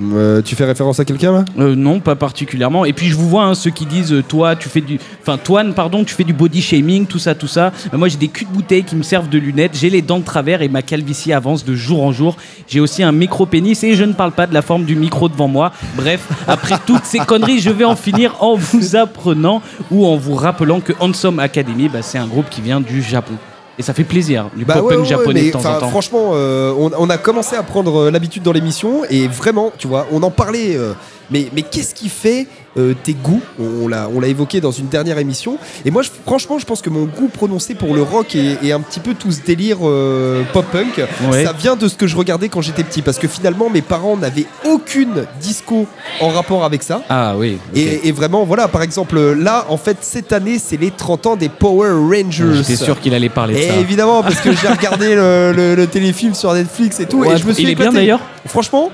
Euh, 0.00 0.42
tu 0.42 0.54
fais 0.54 0.64
référence 0.64 1.00
à 1.00 1.04
quelqu'un 1.04 1.44
Euh, 1.58 1.74
non, 1.74 1.98
pas 2.00 2.14
particulièrement. 2.14 2.84
Et 2.84 2.92
puis 2.92 3.08
je 3.08 3.16
vous 3.16 3.28
vois 3.28 3.44
hein, 3.44 3.54
ceux 3.54 3.70
qui 3.70 3.84
disent 3.84 4.12
euh, 4.12 4.22
toi 4.22 4.54
tu 4.54 4.68
fais 4.68 4.80
du, 4.80 4.98
enfin 5.20 5.38
Toine 5.38 5.74
pardon, 5.74 6.04
tu 6.04 6.14
fais 6.14 6.24
du 6.24 6.32
body 6.32 6.62
shaming, 6.62 7.06
tout 7.06 7.18
ça, 7.18 7.34
tout 7.34 7.48
ça. 7.48 7.72
Moi 7.92 8.08
j'ai 8.08 8.16
des 8.16 8.28
culs 8.28 8.46
de 8.46 8.52
bouteille 8.52 8.84
qui 8.84 8.94
me 8.94 9.02
servent 9.02 9.28
de 9.28 9.38
lunettes, 9.38 9.72
j'ai 9.74 9.90
les 9.90 10.02
dents 10.02 10.20
de 10.20 10.24
travers 10.24 10.62
et 10.62 10.68
ma 10.68 10.82
calvitie 10.82 11.32
avance 11.32 11.64
de 11.64 11.74
jour 11.74 12.02
en 12.04 12.12
jour. 12.12 12.36
J'ai 12.68 12.80
aussi 12.80 13.02
un 13.02 13.12
micro 13.12 13.46
pénis 13.46 13.82
et 13.82 13.94
je 13.94 14.04
ne 14.04 14.12
parle 14.12 14.32
pas 14.32 14.46
de 14.46 14.54
la 14.54 14.62
forme 14.62 14.84
du 14.84 14.94
micro 14.94 15.28
devant 15.28 15.48
moi. 15.48 15.72
Bref, 15.96 16.28
après 16.46 16.76
toutes 16.86 17.04
ces 17.04 17.18
conneries, 17.18 17.58
je 17.58 17.70
vais 17.70 17.84
en 17.84 17.96
finir 17.96 18.36
en 18.40 18.54
vous 18.54 18.94
apprenant 18.94 19.62
ou 19.90 20.06
en 20.06 20.16
vous 20.16 20.34
rappelant 20.34 20.80
que 20.80 20.92
Handsome 21.00 21.40
Academy, 21.40 21.88
bah, 21.88 22.02
c'est 22.02 22.18
un 22.18 22.26
groupe 22.26 22.48
qui 22.50 22.60
vient 22.60 22.80
du 22.80 23.02
Japon. 23.02 23.34
Et 23.78 23.82
ça 23.82 23.94
fait 23.94 24.04
plaisir, 24.04 24.50
du 24.56 24.64
Bah 24.64 24.74
pop 24.74 24.84
ouais, 24.86 24.94
punk 24.96 25.04
ouais, 25.04 25.08
japonais 25.08 25.40
mais 25.40 25.46
de 25.46 25.52
temps 25.52 25.60
enfin, 25.60 25.76
en 25.76 25.80
temps. 25.80 25.88
Franchement, 25.90 26.30
euh, 26.32 26.72
on, 26.76 26.90
on 26.98 27.08
a 27.10 27.16
commencé 27.18 27.54
à 27.54 27.62
prendre 27.62 27.96
euh, 28.02 28.10
l'habitude 28.10 28.42
dans 28.42 28.52
l'émission 28.52 29.04
et 29.08 29.28
vraiment, 29.28 29.72
tu 29.78 29.86
vois, 29.86 30.06
on 30.10 30.22
en 30.24 30.30
parlait. 30.30 30.76
euh, 30.76 30.94
mais 31.30 31.48
mais 31.54 31.62
qu'est-ce 31.62 31.94
qui 31.94 32.08
fait 32.08 32.46
euh, 32.76 32.94
tes 33.02 33.14
goûts? 33.14 33.40
On, 33.60 33.86
on 34.14 34.20
l'a 34.20 34.28
évoqué 34.28 34.60
dans 34.60 34.70
une 34.70 34.86
dernière 34.88 35.18
émission. 35.18 35.58
Et 35.84 35.90
moi, 35.90 36.02
je- 36.02 36.10
franchement, 36.24 36.58
je 36.58 36.64
pense 36.66 36.80
que 36.82 36.90
mon 36.90 37.04
goût 37.04 37.28
prononcé 37.28 37.74
pour 37.74 37.94
le 37.94 38.02
rock 38.02 38.34
et, 38.36 38.56
et 38.62 38.72
un 38.72 38.80
petit 38.80 39.00
peu 39.00 39.14
tout 39.14 39.32
ce 39.32 39.40
délire 39.40 39.78
euh, 39.82 40.42
pop-punk, 40.52 41.02
Ouais. 41.30 41.44
ça 41.44 41.52
vient 41.52 41.76
de 41.76 41.88
ce 41.88 41.96
que 41.96 42.06
je 42.06 42.16
regardais 42.16 42.48
quand 42.48 42.60
j'étais 42.60 42.84
petit. 42.84 43.02
Parce 43.02 43.18
que 43.18 43.26
finalement, 43.28 43.68
mes 43.70 43.82
parents 43.82 44.16
n'avaient 44.16 44.46
aucune 44.66 45.26
disco 45.40 45.86
en 46.20 46.28
rapport 46.28 46.64
avec 46.64 46.82
ça. 46.82 47.02
Ah 47.08 47.34
oui. 47.36 47.58
Et, 47.74 48.08
et 48.08 48.12
vraiment, 48.12 48.44
voilà, 48.44 48.68
par 48.68 48.82
exemple, 48.82 49.18
là, 49.34 49.66
en 49.68 49.76
fait, 49.76 49.98
cette 50.02 50.32
année, 50.32 50.58
c'est 50.58 50.76
les 50.76 50.90
30 50.90 51.26
ans 51.26 51.36
des 51.36 51.48
Power 51.48 51.90
Rangers. 51.90 52.54
J'étais 52.54 52.76
sûr 52.76 53.00
qu'il 53.00 53.12
allait 53.14 53.28
parler 53.28 53.54
de 53.54 53.58
Et 53.58 53.68
ça. 53.68 53.76
évidemment, 53.76 54.22
parce 54.22 54.40
que 54.40 54.52
j'ai 54.52 54.68
regardé 54.68 55.14
le, 55.14 55.52
le- 55.52 55.74
le 55.74 55.86
téléfilm 55.86 56.34
sur 56.34 56.52
Netflix 56.54 57.00
et 57.00 57.06
tout, 57.06 57.18
Ouais, 57.18 57.34
et 57.34 57.36
je 57.38 57.44
me 57.46 57.52
suis 57.52 57.62
il 57.64 57.70
est 57.70 57.74
bien 57.74 57.92
d'ailleurs 57.92 58.20
Franchement, 58.46 58.90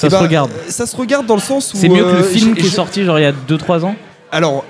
Ça 0.00 0.06
eh 0.06 0.10
se 0.10 0.16
ben, 0.16 0.22
regarde. 0.22 0.50
Ça 0.68 0.86
se 0.86 0.96
regarde 0.96 1.26
dans 1.26 1.34
le 1.34 1.40
sens 1.40 1.72
où. 1.74 1.76
C'est 1.76 1.88
mieux 1.88 2.02
que 2.04 2.08
le 2.10 2.16
euh, 2.18 2.22
film 2.22 2.54
qui 2.54 2.66
est 2.66 2.70
sorti 2.70 3.04
genre 3.04 3.18
il 3.18 3.22
y 3.22 3.26
a 3.26 3.32
2-3 3.32 3.84
ans 3.84 3.94
Alors, 4.32 4.64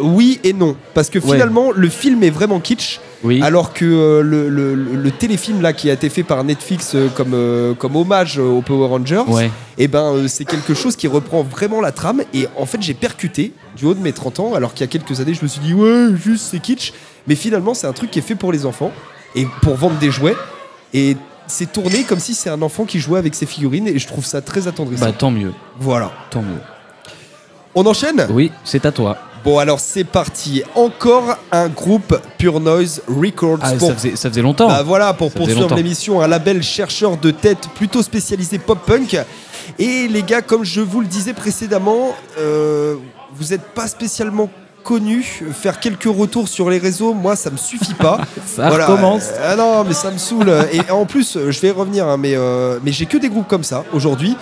oui 0.00 0.38
et 0.44 0.52
non, 0.52 0.76
parce 0.94 1.08
que 1.08 1.18
Ouais. 1.18 1.32
finalement, 1.36 1.70
le 1.74 1.88
film 1.88 2.22
est 2.22 2.30
vraiment 2.30 2.60
kitsch. 2.60 3.00
Oui. 3.24 3.40
Alors 3.42 3.72
que 3.72 3.84
euh, 3.84 4.22
le, 4.22 4.48
le- 4.48 4.74
le- 4.74 4.94
le 4.94 5.10
téléfilm 5.10 5.60
là 5.62 5.72
qui 5.72 5.90
a 5.90 5.94
été 5.94 6.08
fait 6.08 6.22
par 6.22 6.44
Netflix 6.44 6.92
euh, 6.94 7.08
comme, 7.08 7.32
euh, 7.34 7.74
comme 7.74 7.96
hommage 7.96 8.38
aux 8.38 8.60
Power 8.62 8.86
Rangers, 8.88 9.24
Ouais. 9.26 9.50
et 9.76 9.88
ben 9.88 10.28
c'est 10.28 10.44
quelque 10.44 10.72
chose 10.74 10.94
qui 10.94 11.08
reprend 11.08 11.42
vraiment 11.42 11.80
la 11.80 11.90
trame. 11.90 12.22
Et 12.34 12.46
en 12.56 12.64
fait, 12.66 12.80
j'ai 12.80 12.94
percuté 12.94 13.52
du 13.76 13.86
haut 13.86 13.94
de 13.94 14.00
mes 14.00 14.12
30 14.12 14.38
ans, 14.40 14.54
alors 14.54 14.72
qu'il 14.72 14.82
y 14.82 14.84
a 14.84 14.86
quelques 14.88 15.20
années, 15.20 15.34
je 15.34 15.42
me 15.42 15.48
suis 15.48 15.60
dit 15.60 15.72
ouais, 15.74 16.08
juste 16.22 16.46
c'est 16.50 16.60
kitsch. 16.60 16.92
Mais 17.26 17.34
finalement, 17.34 17.74
c'est 17.74 17.86
un 17.86 17.92
truc 17.92 18.10
qui 18.10 18.18
est 18.20 18.22
fait 18.22 18.34
pour 18.36 18.52
les 18.52 18.66
enfants 18.66 18.92
et 19.34 19.46
pour 19.62 19.74
vendre 19.76 19.96
des 19.96 20.10
jouets. 20.10 20.36
Et 20.94 21.16
c'est 21.48 21.72
tourné 21.72 22.04
comme 22.04 22.20
si 22.20 22.34
c'est 22.34 22.50
un 22.50 22.62
enfant 22.62 22.84
qui 22.84 23.00
jouait 23.00 23.18
avec 23.18 23.34
ses 23.34 23.46
figurines. 23.46 23.88
Et 23.88 23.98
je 23.98 24.06
trouve 24.06 24.24
ça 24.24 24.40
très 24.40 24.68
attendrissant. 24.68 25.04
Bah 25.04 25.12
tant 25.12 25.30
mieux, 25.30 25.52
voilà. 25.80 26.12
tant 26.30 26.42
mieux. 26.42 26.60
On 27.74 27.84
enchaîne? 27.86 28.26
Oui, 28.30 28.52
c'est 28.64 28.86
à 28.86 28.92
toi. 28.92 29.18
Bon 29.44 29.58
alors 29.58 29.80
c'est 29.80 30.04
parti. 30.04 30.62
Encore 30.74 31.36
un 31.52 31.68
groupe 31.68 32.20
Pure 32.38 32.60
Noise 32.60 33.02
Records. 33.08 33.58
Ah, 33.62 33.72
pour 33.74 33.88
ça 33.88 33.94
faisait, 33.94 34.16
ça 34.16 34.28
faisait 34.28 34.42
longtemps. 34.42 34.68
Bah 34.68 34.82
voilà, 34.82 35.12
pour 35.14 35.30
Ça 35.30 35.38
poursuivre 35.38 35.74
l'émission, 35.74 36.20
un 36.20 36.26
label 36.26 36.62
chercheur 36.62 37.16
de 37.16 37.30
tête 37.30 37.68
plutôt 37.74 38.02
spécialisé 38.02 38.58
pop-punk. 38.58 39.16
Et 39.78 40.08
les 40.08 40.22
gars, 40.22 40.42
comme 40.42 40.64
je 40.64 40.80
vous 40.80 41.00
le 41.00 41.06
disais 41.06 41.34
précédemment, 41.34 42.16
euh, 42.38 42.96
vous 43.32 43.48
n'êtes 43.50 43.62
pas 43.74 43.86
spécialement 43.86 44.50
connus. 44.88 45.42
Faire 45.52 45.80
quelques 45.80 46.04
retours 46.04 46.48
sur 46.48 46.70
les 46.70 46.78
réseaux, 46.78 47.12
moi, 47.12 47.36
ça 47.36 47.50
me 47.50 47.58
suffit 47.58 47.92
pas. 47.92 48.22
Ça 48.46 48.70
recommence. 48.70 49.28
Ah 49.44 49.54
non, 49.54 49.84
mais 49.84 49.92
ça 49.92 50.10
me 50.10 50.16
saoule. 50.16 50.50
Et 50.72 50.90
en 50.90 51.04
plus, 51.04 51.36
euh, 51.36 51.50
je 51.50 51.60
vais 51.60 51.68
y 51.68 51.70
revenir, 51.70 52.06
hein, 52.08 52.16
mais, 52.16 52.32
euh, 52.34 52.78
mais 52.82 52.90
j'ai 52.90 53.04
que 53.04 53.18
des 53.18 53.28
groupes 53.28 53.46
comme 53.46 53.64
ça 53.64 53.84
aujourd'hui. 53.92 54.34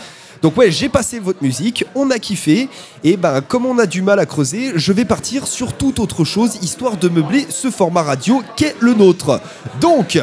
Donc 0.42 0.56
ouais, 0.56 0.70
j'ai 0.70 0.88
passé 0.88 1.18
votre 1.18 1.42
musique, 1.42 1.84
on 1.96 2.10
a 2.10 2.18
kiffé, 2.20 2.68
et 3.02 3.16
ben 3.16 3.40
comme 3.40 3.66
on 3.66 3.78
a 3.78 3.86
du 3.86 4.02
mal 4.02 4.20
à 4.20 4.26
creuser, 4.26 4.72
je 4.76 4.92
vais 4.92 5.06
partir 5.06 5.46
sur 5.48 5.72
toute 5.72 5.98
autre 5.98 6.24
chose, 6.24 6.58
histoire 6.62 6.98
de 6.98 7.08
meubler 7.08 7.46
ce 7.48 7.70
format 7.70 8.02
radio 8.02 8.42
qu'est 8.54 8.76
le 8.78 8.94
nôtre. 8.94 9.40
Donc, 9.80 10.20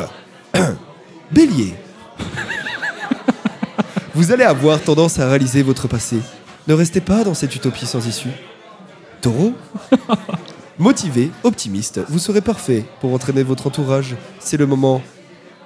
Bélier, 1.31 1.73
vous 4.15 4.31
allez 4.31 4.45
avoir 4.45 4.79
tendance 4.79 5.19
à 5.19 5.27
réaliser 5.27 5.63
votre 5.63 5.87
passé. 5.87 6.17
Ne 6.67 6.75
restez 6.75 7.01
pas 7.01 7.23
dans 7.23 7.33
cette 7.33 7.55
utopie 7.55 7.87
sans 7.87 8.07
issue. 8.07 8.29
Taureau, 9.23 9.53
motivé, 10.77 11.31
optimiste, 11.43 12.01
vous 12.09 12.19
serez 12.19 12.41
parfait 12.41 12.83
pour 12.99 13.13
entraîner 13.13 13.41
votre 13.41 13.67
entourage. 13.67 14.17
C'est 14.39 14.57
le 14.57 14.65
moment 14.65 15.01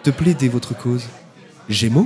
de 0.03 0.11
plaider 0.11 0.47
votre 0.47 0.77
cause. 0.77 1.05
Gémeaux, 1.67 2.05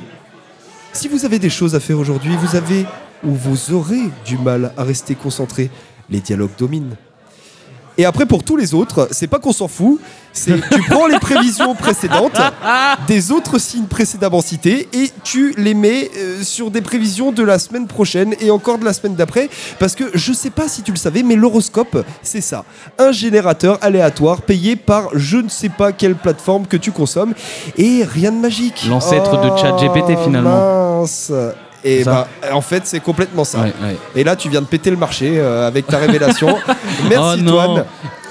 si 0.93 1.09
vous 1.09 1.25
avez 1.25 1.39
des 1.39 1.49
choses 1.49 1.75
à 1.75 1.81
faire 1.81 1.99
aujourd'hui, 1.99 2.37
vous 2.37 2.55
avez 2.55 2.85
ou 3.25 3.31
vous 3.31 3.73
aurez 3.73 3.99
du 4.23 4.37
mal 4.37 4.71
à 4.77 4.85
rester 4.85 5.13
concentré. 5.13 5.69
Les 6.09 6.21
dialogues 6.21 6.55
dominent. 6.57 6.95
Et 7.97 8.05
après, 8.05 8.25
pour 8.25 8.45
tous 8.45 8.55
les 8.55 8.73
autres, 8.73 9.09
c'est 9.11 9.27
pas 9.27 9.39
qu'on 9.39 9.51
s'en 9.51 9.67
fout, 9.67 9.99
c'est 10.33 10.59
tu 10.69 10.81
prends 10.89 11.07
les 11.07 11.19
prévisions 11.19 11.75
précédentes 11.75 12.39
des 13.07 13.31
autres 13.31 13.59
signes 13.59 13.85
précédemment 13.85 14.41
cités 14.41 14.87
et 14.93 15.11
tu 15.23 15.53
les 15.57 15.73
mets 15.73 16.09
euh, 16.17 16.41
sur 16.43 16.71
des 16.71 16.81
prévisions 16.81 17.31
de 17.31 17.43
la 17.43 17.59
semaine 17.59 17.87
prochaine 17.87 18.35
et 18.39 18.51
encore 18.51 18.77
de 18.77 18.85
la 18.85 18.93
semaine 18.93 19.15
d'après. 19.15 19.49
Parce 19.79 19.95
que 19.95 20.05
je 20.13 20.33
sais 20.33 20.49
pas 20.49 20.67
si 20.67 20.81
tu 20.83 20.91
le 20.91 20.97
savais, 20.97 21.23
mais 21.23 21.35
l'horoscope, 21.35 22.05
c'est 22.21 22.41
ça. 22.41 22.65
Un 22.97 23.11
générateur 23.11 23.77
aléatoire 23.81 24.41
payé 24.41 24.75
par 24.75 25.09
je 25.13 25.37
ne 25.37 25.49
sais 25.49 25.69
pas 25.69 25.91
quelle 25.91 26.15
plateforme 26.15 26.67
que 26.67 26.77
tu 26.77 26.91
consommes 26.91 27.33
et 27.77 28.03
rien 28.03 28.31
de 28.31 28.37
magique. 28.37 28.85
L'ancêtre 28.89 29.41
de 29.41 29.57
ChatGPT, 29.57 30.17
finalement. 30.23 30.99
Mince. 31.01 31.31
Et 31.83 32.03
ça. 32.03 32.27
bah, 32.41 32.53
en 32.53 32.61
fait, 32.61 32.83
c'est 32.85 32.99
complètement 32.99 33.43
ça. 33.43 33.61
Ouais, 33.61 33.73
ouais. 33.81 33.97
Et 34.15 34.23
là, 34.23 34.35
tu 34.35 34.49
viens 34.49 34.61
de 34.61 34.67
péter 34.67 34.91
le 34.91 34.97
marché 34.97 35.39
euh, 35.39 35.67
avec 35.67 35.87
ta 35.87 35.97
révélation. 35.97 36.55
Merci, 37.09 37.43
oh. 37.47 37.79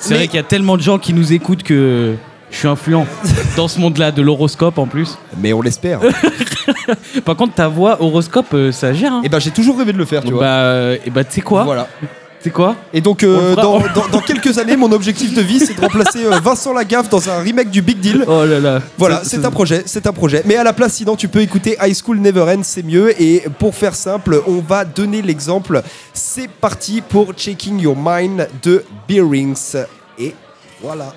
C'est 0.00 0.10
Mais- 0.10 0.16
vrai 0.16 0.26
qu'il 0.28 0.36
y 0.36 0.40
a 0.40 0.44
tellement 0.44 0.76
de 0.76 0.82
gens 0.82 0.98
qui 0.98 1.12
nous 1.12 1.32
écoutent 1.32 1.62
que 1.62 2.14
je 2.50 2.56
suis 2.56 2.66
influent 2.68 3.06
dans 3.56 3.68
ce 3.68 3.78
monde-là 3.78 4.10
de 4.10 4.22
l'horoscope 4.22 4.78
en 4.78 4.86
plus. 4.86 5.18
Mais 5.38 5.52
on 5.52 5.62
l'espère. 5.62 6.00
Par 7.24 7.36
contre, 7.36 7.54
ta 7.54 7.68
voix 7.68 8.02
horoscope, 8.02 8.46
euh, 8.54 8.72
ça 8.72 8.92
gère. 8.92 9.12
Hein. 9.12 9.22
Et 9.24 9.28
ben, 9.28 9.38
j'ai 9.38 9.50
toujours 9.50 9.78
rêvé 9.78 9.92
de 9.92 9.98
le 9.98 10.04
faire, 10.04 10.22
tu 10.24 10.32
vois. 10.32 10.40
bah, 10.40 10.46
euh, 10.60 10.96
et 11.04 11.10
bah, 11.10 11.22
tu 11.24 11.32
sais 11.34 11.40
quoi 11.42 11.64
Voilà. 11.64 11.86
Sais 12.42 12.50
quoi 12.50 12.74
Et 12.94 13.02
donc, 13.02 13.20
On 13.22 13.26
euh, 13.26 13.54
dans, 13.54 13.80
dans- 13.80 14.08
dans 14.10 14.20
quelques 14.20 14.56
années, 14.58 14.74
mon 14.76 14.90
objectif 14.92 15.34
de 15.34 15.42
vie, 15.42 15.60
c'est 15.60 15.74
de 15.74 15.80
remplacer 15.80 16.24
euh, 16.24 16.38
Vincent 16.42 16.72
Lagaffe 16.72 17.10
dans 17.10 17.28
un 17.28 17.40
remake 17.40 17.70
du 17.70 17.82
Big 17.82 17.98
Deal. 18.00 18.24
Oh 18.26 18.46
là 18.46 18.58
là. 18.58 18.80
Voilà, 18.96 19.20
c'est 19.24 19.44
un 19.44 19.50
projet, 19.50 19.82
c'est 19.84 20.06
un 20.06 20.12
projet. 20.12 20.42
Mais 20.46 20.56
à 20.56 20.64
la 20.64 20.72
place, 20.72 20.94
sinon, 20.94 21.16
tu 21.16 21.28
peux 21.28 21.40
écouter 21.42 21.76
High 21.82 21.94
School 21.94 22.18
Never 22.18 22.42
Ends, 22.42 22.62
c'est 22.62 22.82
mieux. 22.82 23.20
Et 23.20 23.42
pour 23.58 23.74
faire 23.74 23.94
simple, 23.94 24.42
on 24.46 24.60
va 24.60 24.86
donner 24.86 25.20
l'exemple. 25.20 25.82
C'est 26.14 26.48
parti 26.48 27.02
pour 27.02 27.34
Checking 27.34 27.78
Your 27.78 27.96
Mind 27.96 28.48
de 28.62 28.84
Bearings. 29.06 29.76
Et 30.18 30.34
voilà. 30.82 31.12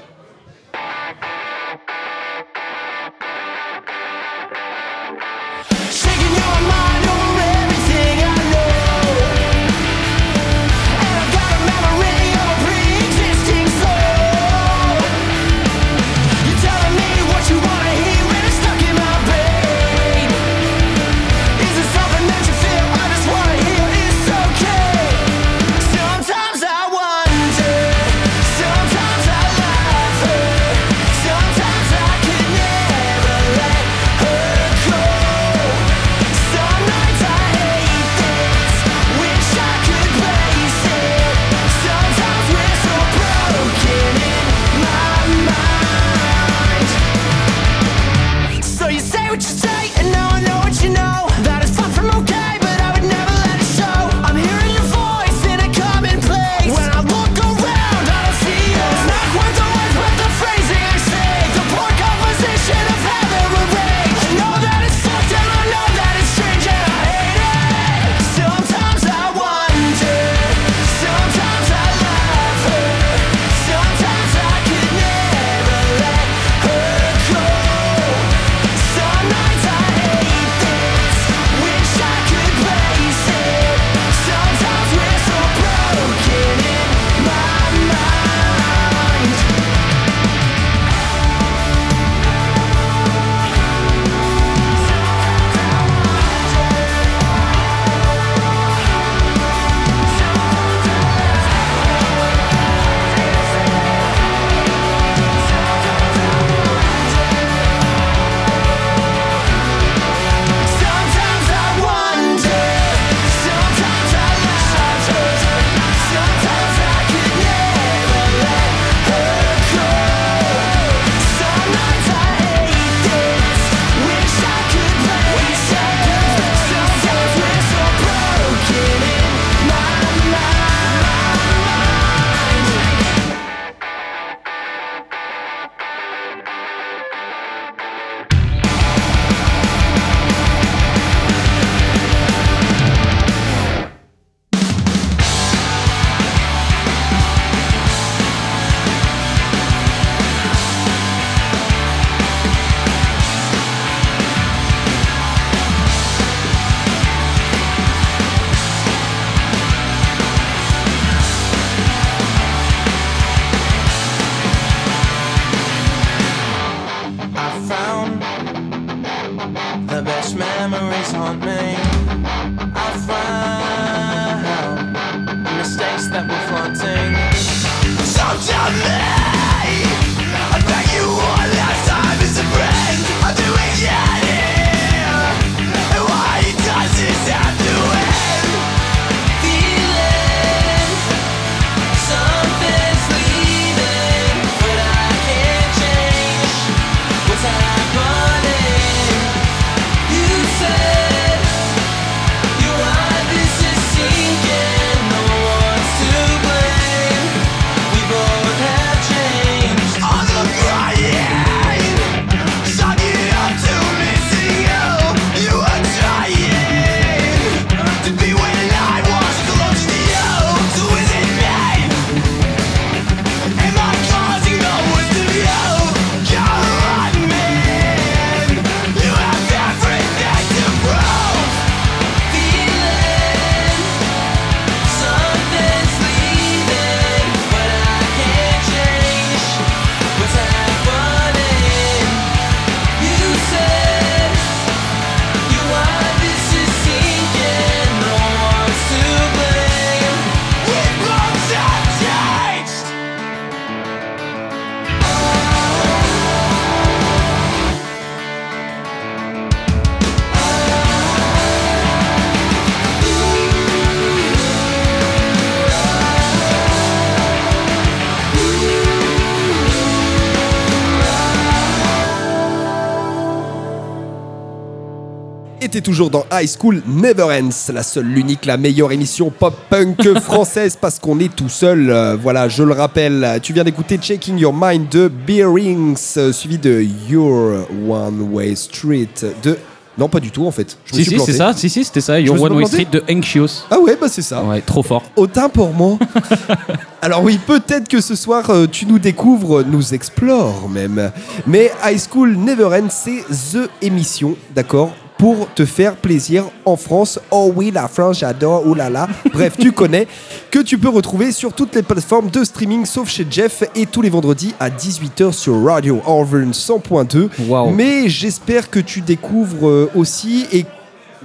Toujours 275.83 276.09
dans 276.09 276.25
High 276.31 276.49
School 276.49 276.81
Never 276.87 277.23
Ends, 277.23 277.71
la 277.71 277.83
seule, 277.83 278.05
l'unique, 278.05 278.45
la 278.45 278.57
meilleure 278.57 278.91
émission 278.91 279.29
pop-punk 279.29 280.17
française 280.21 280.77
parce 280.79 280.97
qu'on 280.97 281.19
est 281.19 281.33
tout 281.35 281.49
seul. 281.49 281.91
Euh, 281.91 282.17
voilà, 282.19 282.47
je 282.47 282.63
le 282.63 282.73
rappelle, 282.73 283.39
tu 283.43 283.53
viens 283.53 283.65
d'écouter 283.65 283.97
Checking 283.97 284.39
Your 284.39 284.53
Mind 284.53 284.89
de 284.89 285.09
Bearings, 285.09 285.97
euh, 286.17 286.31
suivi 286.31 286.57
de 286.57 286.83
Your 287.09 287.67
One 287.87 288.29
Way 288.31 288.55
Street 288.55 289.09
de. 289.43 289.57
Non, 289.95 290.09
pas 290.09 290.19
du 290.19 290.31
tout 290.31 290.47
en 290.47 290.51
fait. 290.51 290.75
Je 290.85 290.95
Si, 290.95 291.05
si, 291.05 291.19
c'est 291.19 291.33
ça, 291.33 291.53
si, 291.53 291.69
si, 291.69 291.83
c'était 291.83 292.01
ça. 292.01 292.19
Your 292.19 292.41
One 292.41 292.53
Way 292.53 292.65
Street 292.65 292.87
de 292.91 293.03
Anxious. 293.11 293.65
Ah 293.69 293.79
ouais, 293.79 293.95
bah 293.99 294.07
c'est 294.09 294.23
ça. 294.23 294.43
Ouais, 294.43 294.61
trop 294.61 294.81
fort. 294.81 295.03
Autant 295.15 295.49
pour 295.49 295.71
moi. 295.71 295.99
Alors 297.01 297.21
oui, 297.21 297.37
peut-être 297.45 297.87
que 297.89 297.99
ce 298.01 298.15
soir 298.15 298.49
euh, 298.49 298.65
tu 298.65 298.85
nous 298.85 298.97
découvres, 298.97 299.63
nous 299.63 299.93
explores 299.93 300.69
même. 300.69 301.11
Mais 301.45 301.71
High 301.85 301.99
School 301.99 302.37
Never 302.37 302.65
Ends, 302.65 302.89
c'est 302.89 303.23
THE 303.29 303.69
émission, 303.81 304.35
d'accord? 304.55 304.93
Pour 305.17 305.53
te 305.53 305.65
faire 305.65 305.95
plaisir 305.95 306.45
en 306.65 306.75
France. 306.75 307.19
Oh 307.31 307.51
oui, 307.55 307.71
la 307.71 307.87
France, 307.87 308.19
j'adore, 308.19 308.67
oulala. 308.67 309.07
Bref, 309.33 309.53
tu 309.59 309.71
connais. 309.71 310.07
Que 310.51 310.59
tu 310.59 310.77
peux 310.77 310.89
retrouver 310.89 311.31
sur 311.31 311.53
toutes 311.53 311.75
les 311.75 311.83
plateformes 311.83 312.29
de 312.29 312.43
streaming, 312.43 312.85
sauf 312.85 313.09
chez 313.09 313.25
Jeff, 313.29 313.63
et 313.75 313.85
tous 313.85 314.01
les 314.01 314.09
vendredis 314.09 314.53
à 314.59 314.69
18h 314.69 315.31
sur 315.31 315.63
Radio 315.63 316.01
Orvern 316.05 316.51
100.2. 316.51 317.29
Waouh. 317.47 317.71
Mais 317.71 318.09
j'espère 318.09 318.69
que 318.69 318.79
tu 318.79 319.01
découvres 319.01 319.67
euh, 319.67 319.91
aussi 319.95 320.45
et 320.51 320.65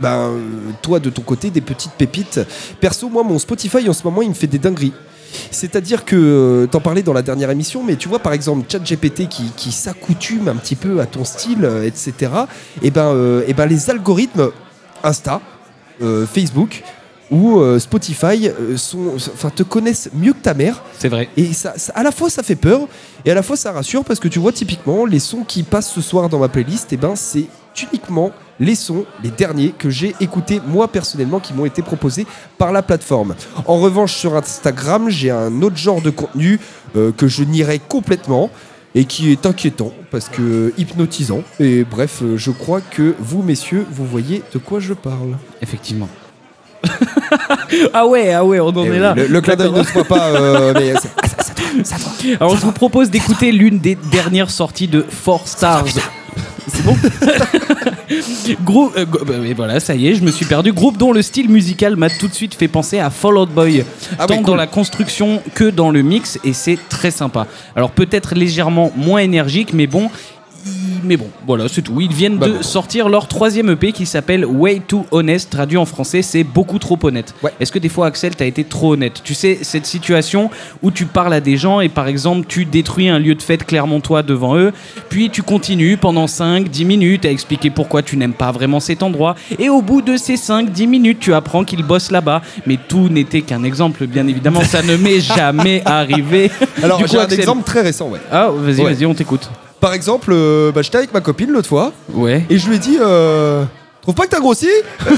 ben, 0.01 0.31
euh, 0.31 0.39
toi 0.83 1.01
de 1.01 1.11
ton 1.11 1.23
côté 1.23 1.51
des 1.51 1.61
petites 1.61 1.93
pépites. 1.93 2.41
Perso, 2.81 3.09
moi 3.09 3.23
mon 3.23 3.39
Spotify 3.39 3.89
en 3.89 3.93
ce 3.93 4.05
moment 4.05 4.23
il 4.23 4.29
me 4.29 4.35
fait 4.35 4.47
des 4.47 4.59
dingueries. 4.59 4.93
C'est-à-dire 5.51 6.05
que, 6.05 6.17
euh, 6.17 6.67
t'en 6.67 6.81
parlais 6.81 7.03
dans 7.03 7.13
la 7.13 7.23
dernière 7.23 7.51
émission, 7.51 7.83
mais 7.85 7.97
tu 7.97 8.09
vois 8.09 8.19
par 8.19 8.33
exemple 8.33 8.65
ChatGPT 8.71 9.29
qui, 9.29 9.51
qui 9.57 9.73
s'accoutume 9.73 10.49
un 10.49 10.57
petit 10.57 10.77
peu 10.77 11.01
à 11.01 11.07
ton 11.07 11.25
style, 11.25 11.65
euh, 11.65 11.85
etc. 11.85 12.33
Et 12.83 12.91
ben, 12.91 13.07
euh, 13.15 13.43
et 13.47 13.55
ben 13.55 13.67
les 13.67 13.91
algorithmes 13.91 14.51
Insta, 15.03 15.41
euh, 16.03 16.27
Facebook 16.27 16.83
ou 17.31 17.61
euh, 17.61 17.79
Spotify 17.79 18.49
euh, 18.49 18.77
sont, 18.79 19.15
enfin, 19.17 19.51
te 19.51 19.63
connaissent 19.63 20.09
mieux 20.15 20.33
que 20.33 20.39
ta 20.43 20.55
mère. 20.55 20.83
C'est 20.99 21.09
vrai. 21.09 21.29
Et 21.37 21.53
ça, 21.53 21.75
ça- 21.77 21.93
à 21.95 22.03
la 22.03 22.11
fois 22.11 22.31
ça 22.31 22.43
fait 22.43 22.57
peur 22.57 22.89
et 23.25 23.31
à 23.31 23.35
la 23.35 23.43
fois 23.43 23.57
ça 23.57 23.71
rassure 23.73 24.03
parce 24.05 24.19
que 24.19 24.29
tu 24.29 24.39
vois 24.39 24.53
typiquement 24.53 25.05
les 25.05 25.19
sons 25.19 25.45
qui 25.47 25.63
passent 25.63 25.91
ce 25.93 26.01
soir 26.01 26.29
dans 26.31 26.39
ma 26.39 26.49
playlist, 26.49 26.93
et 26.93 26.97
ben 26.97 27.15
c'est 27.17 27.45
uniquement 27.93 28.31
les 28.61 28.75
sons, 28.75 29.05
les 29.23 29.31
derniers 29.31 29.75
que 29.77 29.91
j'ai 29.91 30.15
écoutés 30.21 30.61
moi 30.67 30.89
personnellement 30.89 31.39
qui 31.41 31.53
m'ont 31.55 31.65
été 31.67 31.83
proposés 31.83 32.27
par 32.59 32.73
la 32.73 32.83
plateforme. 32.83 33.35
En 33.67 33.79
revanche 33.79 34.15
sur 34.15 34.35
Instagram 34.37 35.09
j'ai 35.11 35.31
un 35.31 35.63
autre 35.63 35.77
genre 35.77 36.03
de 36.03 36.11
contenu 36.11 36.59
euh, 36.97 37.13
que 37.17 37.29
je 37.29 37.45
nierai 37.45 37.79
complètement 37.79 38.51
et 38.95 39.05
qui 39.05 39.31
est 39.31 39.45
inquiétant 39.47 39.93
parce 40.11 40.29
que 40.29 40.73
hypnotisant. 40.79 41.43
Et 41.61 41.85
bref, 41.85 42.21
euh, 42.23 42.37
je 42.37 42.51
crois 42.51 42.81
que 42.81 43.15
vous 43.19 43.43
messieurs, 43.43 43.87
vous 43.93 44.07
voyez 44.07 44.43
de 44.53 44.59
quoi 44.59 44.81
je 44.81 44.95
parle. 44.95 45.37
Effectivement. 45.63 46.09
ah 47.93 48.07
ouais, 48.07 48.33
ah 48.33 48.45
ouais, 48.45 48.61
on 48.61 48.69
en 48.69 48.85
Eh 48.85 48.87
est 48.87 48.91
oui, 48.91 48.99
là. 48.99 49.15
Le, 49.15 49.27
le 49.27 49.41
clin 49.41 49.57
d'œil 49.57 49.73
ne 49.73 49.83
se 49.83 49.93
voit 49.93 50.05
pas, 50.05 50.29
euh, 50.29 50.73
mais 50.75 50.95
c'est- 51.01 51.11
ah, 51.23 51.29
ça- 51.29 51.43
ça 51.43 51.55
toi, 51.55 51.65
ça 51.85 51.97
toi. 51.97 52.13
Alors 52.41 52.57
je 52.57 52.63
vous 52.63 52.73
propose 52.73 53.11
d'écouter 53.11 53.53
l'une 53.53 53.79
des 53.79 53.95
dernières 54.11 54.51
sorties 54.51 54.89
de 54.89 55.05
Four 55.09 55.47
Stars. 55.47 55.85
C'est 56.69 56.85
bon 56.85 56.97
Groupe, 58.65 58.95
euh, 58.97 59.05
go- 59.05 59.21
bah, 59.27 59.35
mais 59.41 59.53
voilà, 59.53 59.81
ça 59.81 59.95
y 59.95 60.09
est, 60.09 60.15
je 60.15 60.23
me 60.25 60.31
suis 60.31 60.45
perdu. 60.47 60.73
Groupe 60.73 60.97
dont 60.97 61.13
le 61.13 61.23
style 61.23 61.49
musical 61.49 61.97
m'a 61.97 62.09
tout 62.11 62.29
de 62.29 62.35
suite 62.35 62.55
fait 62.55 62.69
penser 62.69 62.99
à 62.99 63.11
Fall 63.11 63.37
Out 63.39 63.51
Boy, 63.51 63.85
Ah 64.19 64.27
tant 64.27 64.39
oui, 64.39 64.43
dans 64.45 64.55
la 64.57 64.67
construction 64.67 65.43
que 65.55 65.69
dans 65.71 65.91
le 65.91 66.03
mix, 66.03 66.39
et 66.45 66.53
c'est 66.53 66.79
très 66.89 67.11
sympa. 67.11 67.47
Alors 67.77 67.91
peut-être 67.91 68.35
légèrement 68.35 68.93
moins 68.97 69.21
énergique, 69.21 69.73
mais 69.73 69.87
bon. 69.87 70.11
Mais 71.05 71.17
bon, 71.17 71.29
voilà, 71.47 71.69
c'est 71.69 71.83
tout. 71.83 72.01
Ils 72.01 72.13
viennent 72.13 72.37
Bah 72.39 72.47
de 72.49 72.53
bon. 72.55 72.63
sortir 72.63 73.09
leur 73.09 73.29
troisième 73.29 73.71
EP 73.71 73.93
qui 73.93 74.05
s'appelle 74.05 74.45
Way 74.45 74.83
Too 74.87 75.07
Honest, 75.13 75.49
traduit 75.51 75.79
en 75.79 75.85
français, 75.87 76.23
c'est 76.23 76.43
beaucoup 76.45 76.79
trop 76.79 76.99
honnête. 77.05 77.35
Ouais. 77.43 77.53
Est-ce 77.61 77.71
que 77.73 77.79
des 77.79 77.89
fois, 77.89 78.07
Axel, 78.07 78.35
t'as 78.35 78.45
été 78.47 78.65
trop 78.65 78.93
honnête? 78.95 79.21
Tu 79.23 79.35
sais, 79.35 79.59
cette 79.63 79.87
situation 79.87 80.51
où 80.83 80.91
tu 80.91 81.07
parles 81.07 81.33
à 81.33 81.41
des 81.41 81.57
gens 81.57 81.81
et 81.81 81.89
par 81.89 82.09
exemple, 82.09 82.47
tu 82.49 82.65
détruis 82.65 83.09
un 83.09 83.19
lieu 83.19 83.35
de 83.37 83.43
fête 83.43 83.65
clermontois 83.65 84.23
devant 84.23 84.57
eux, 84.57 84.73
puis 85.09 85.31
tu 85.31 85.43
continues 85.43 85.97
pendant 85.97 86.27
5-10 86.27 86.85
minutes 86.85 87.25
à 87.25 87.31
expliquer 87.31 87.71
pourquoi 87.71 88.03
tu 88.03 88.17
n'aimes 88.17 88.33
pas 88.35 88.51
vraiment 88.53 88.81
cet 88.81 89.03
endroit, 89.03 89.37
et 89.59 89.69
au 89.69 89.81
bout 89.83 90.03
de 90.03 90.17
ces 90.17 90.35
5-10 90.35 90.87
minutes, 90.89 91.19
tu 91.21 91.33
apprends 91.35 91.65
qu'ils 91.65 91.85
bossent 91.85 92.11
là-bas. 92.11 92.43
Mais 92.67 92.77
tout 92.89 93.09
n'était 93.09 93.43
qu'un 93.43 93.63
exemple, 93.63 94.07
bien 94.07 94.27
évidemment, 94.27 94.65
ça 94.65 94.83
ne 94.83 94.97
m'est 94.97 95.21
jamais 95.37 95.83
arrivé. 95.85 96.51
Alors 96.83 97.07
j'ai 97.07 97.19
un 97.19 97.29
exemple 97.29 97.63
très 97.63 97.83
récent, 97.83 98.09
ouais. 98.09 98.21
Ah, 98.31 98.51
vas-y, 98.53 98.81
Ouais. 98.83 98.93
vas-y, 98.93 99.07
on 99.07 99.15
t'écoute. 99.15 99.49
Par 99.81 99.93
exemple, 99.95 100.31
euh, 100.33 100.73
bah, 100.73 100.83
j'étais 100.83 100.99
avec 100.99 101.13
ma 101.15 101.21
copine 101.21 101.51
l'autre 101.51 101.69
fois 101.69 101.93
Ouais. 102.13 102.45
et 102.51 102.59
je 102.59 102.69
lui 102.69 102.77
ai 102.77 102.79
dit 102.79 102.99
euh, 103.01 103.65
Trouve 104.03 104.15
pas 104.15 104.25
que 104.27 104.31
t'as 104.31 104.41
grossi 104.41 104.69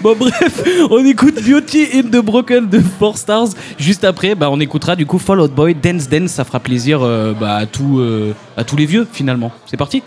Bon 0.00 0.16
bref, 0.16 0.62
on 0.90 1.04
écoute 1.04 1.34
Beauty 1.42 1.88
in 1.94 2.02
the 2.04 2.24
Broken 2.24 2.68
de 2.70 2.80
Four 2.98 3.18
Stars. 3.18 3.48
Juste 3.78 4.02
après, 4.04 4.34
bah, 4.34 4.48
on 4.50 4.60
écoutera 4.60 4.96
du 4.96 5.04
coup 5.04 5.18
Fall 5.18 5.40
Out 5.40 5.52
Boy, 5.52 5.74
Dance 5.74 6.08
Dance, 6.08 6.30
ça 6.30 6.44
fera 6.44 6.58
plaisir 6.60 7.00
euh, 7.02 7.34
bah, 7.38 7.56
à, 7.56 7.66
tout, 7.66 7.98
euh, 7.98 8.32
à 8.56 8.64
tous 8.64 8.76
les 8.76 8.86
vieux 8.86 9.06
finalement. 9.12 9.52
C'est 9.66 9.76
parti 9.76 10.02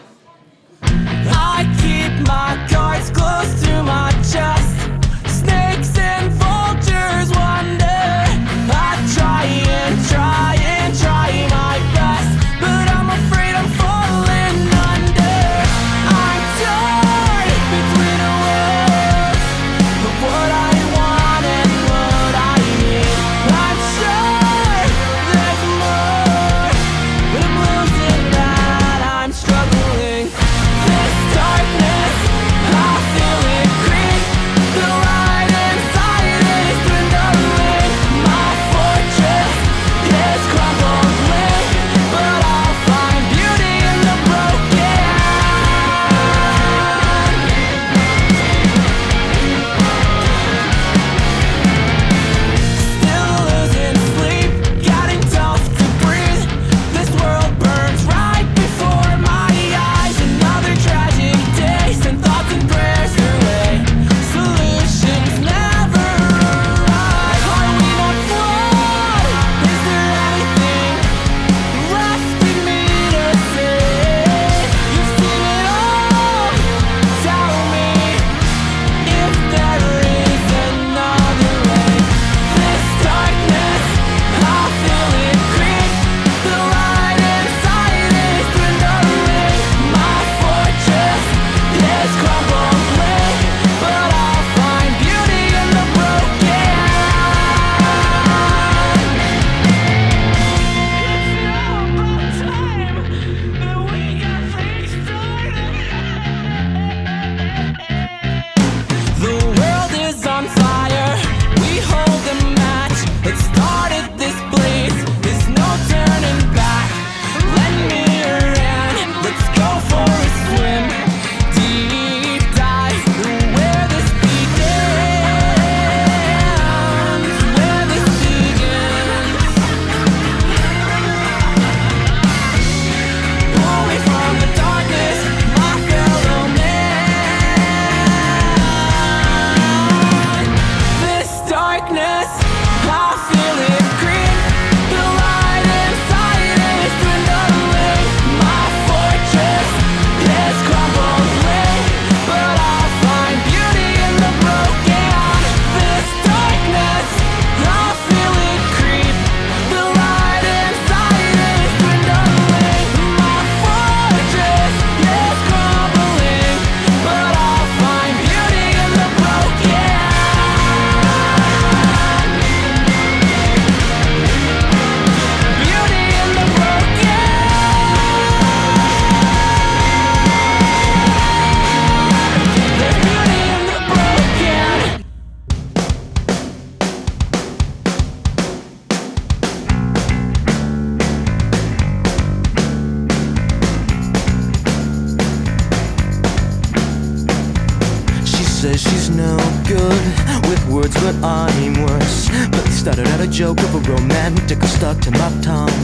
she's 198.82 199.10
no 199.10 199.38
good 199.68 200.02
with 200.50 200.62
words, 200.68 200.96
but 201.06 201.16
I'm 201.24 201.74
worse. 201.86 202.30
But 202.50 202.66
it 202.66 202.74
started 202.74 203.08
out 203.14 203.22
a 203.22 203.28
joke 203.28 203.60
of 203.62 203.76
a 203.76 203.82
romantic 203.92 204.64
stuck 204.64 204.98
to 205.06 205.12
my 205.12 205.30
tongue. 205.42 205.82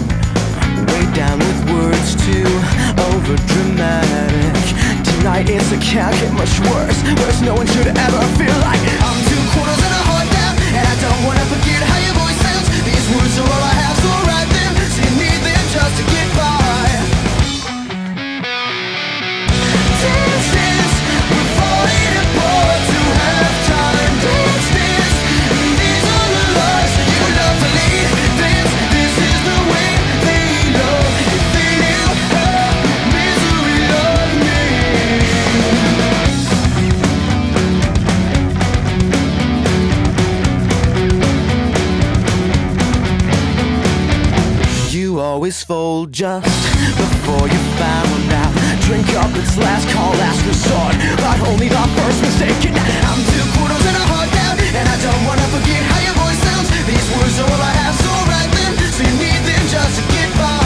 Way 0.89 1.03
down 1.13 1.37
with 1.39 1.61
words 1.69 2.15
too 2.25 2.49
over 3.13 3.35
dramatic. 3.53 4.55
Tonight 5.05 5.49
it's 5.49 5.71
a 5.71 5.77
can't 5.77 6.15
get 6.21 6.33
much 6.33 6.53
worse. 6.71 6.99
Worse 7.21 7.41
no 7.41 7.53
one 7.53 7.67
should 7.67 7.87
ever 7.87 8.21
feel 8.39 8.57
like 8.65 8.81
I'm 9.05 9.19
two 9.29 9.43
quarters 9.53 9.81
and 9.85 9.93
a 9.93 10.03
heart 10.09 10.29
down, 10.33 10.53
and 10.77 10.85
I 10.93 10.95
don't 11.05 11.21
wanna 11.27 11.45
forget 11.53 11.81
how 11.89 11.99
your 12.01 12.15
voice 12.17 12.39
sounds. 12.45 12.67
These 12.81 13.07
words 13.13 13.35
are 13.37 13.49
all 13.53 13.63
I 13.71 13.75
have, 13.83 13.97
so 14.01 14.09
write 14.25 14.49
them. 14.57 14.73
So 14.93 14.99
you 15.05 15.13
need 15.21 15.41
them 15.45 15.63
just 15.73 15.93
to 15.97 16.03
get. 16.13 16.26
Always 45.47 45.63
fold 45.63 46.11
just 46.11 46.43
before 46.97 47.47
you 47.47 47.61
found 47.79 48.33
out. 48.35 48.51
Drink 48.83 49.07
up, 49.15 49.31
it's 49.39 49.55
last 49.55 49.87
call, 49.95 50.11
last 50.19 50.43
resort. 50.45 50.91
But 51.23 51.39
only 51.47 51.69
the 51.69 51.83
first 51.95 52.19
mistake. 52.21 52.51
I'm 53.07 53.21
two 53.31 53.45
quarters 53.55 53.85
and 53.87 53.95
a 53.95 54.05
heart 54.11 54.29
down. 54.35 54.59
And 54.59 54.87
I 54.89 54.97
don't 54.99 55.23
wanna 55.23 55.47
forget 55.55 55.81
how 55.87 55.99
your 56.03 56.15
voice 56.19 56.41
sounds. 56.43 56.67
These 56.91 57.07
words 57.15 57.39
are 57.39 57.47
all 57.47 57.61
I 57.63 57.73
have, 57.79 57.95
so 57.95 58.11
write 58.27 58.51
them. 58.59 58.73
So 58.91 59.03
you 59.07 59.15
need 59.23 59.41
them 59.47 59.63
just 59.71 59.95
to 59.95 60.03
get 60.11 60.37
by. 60.37 60.56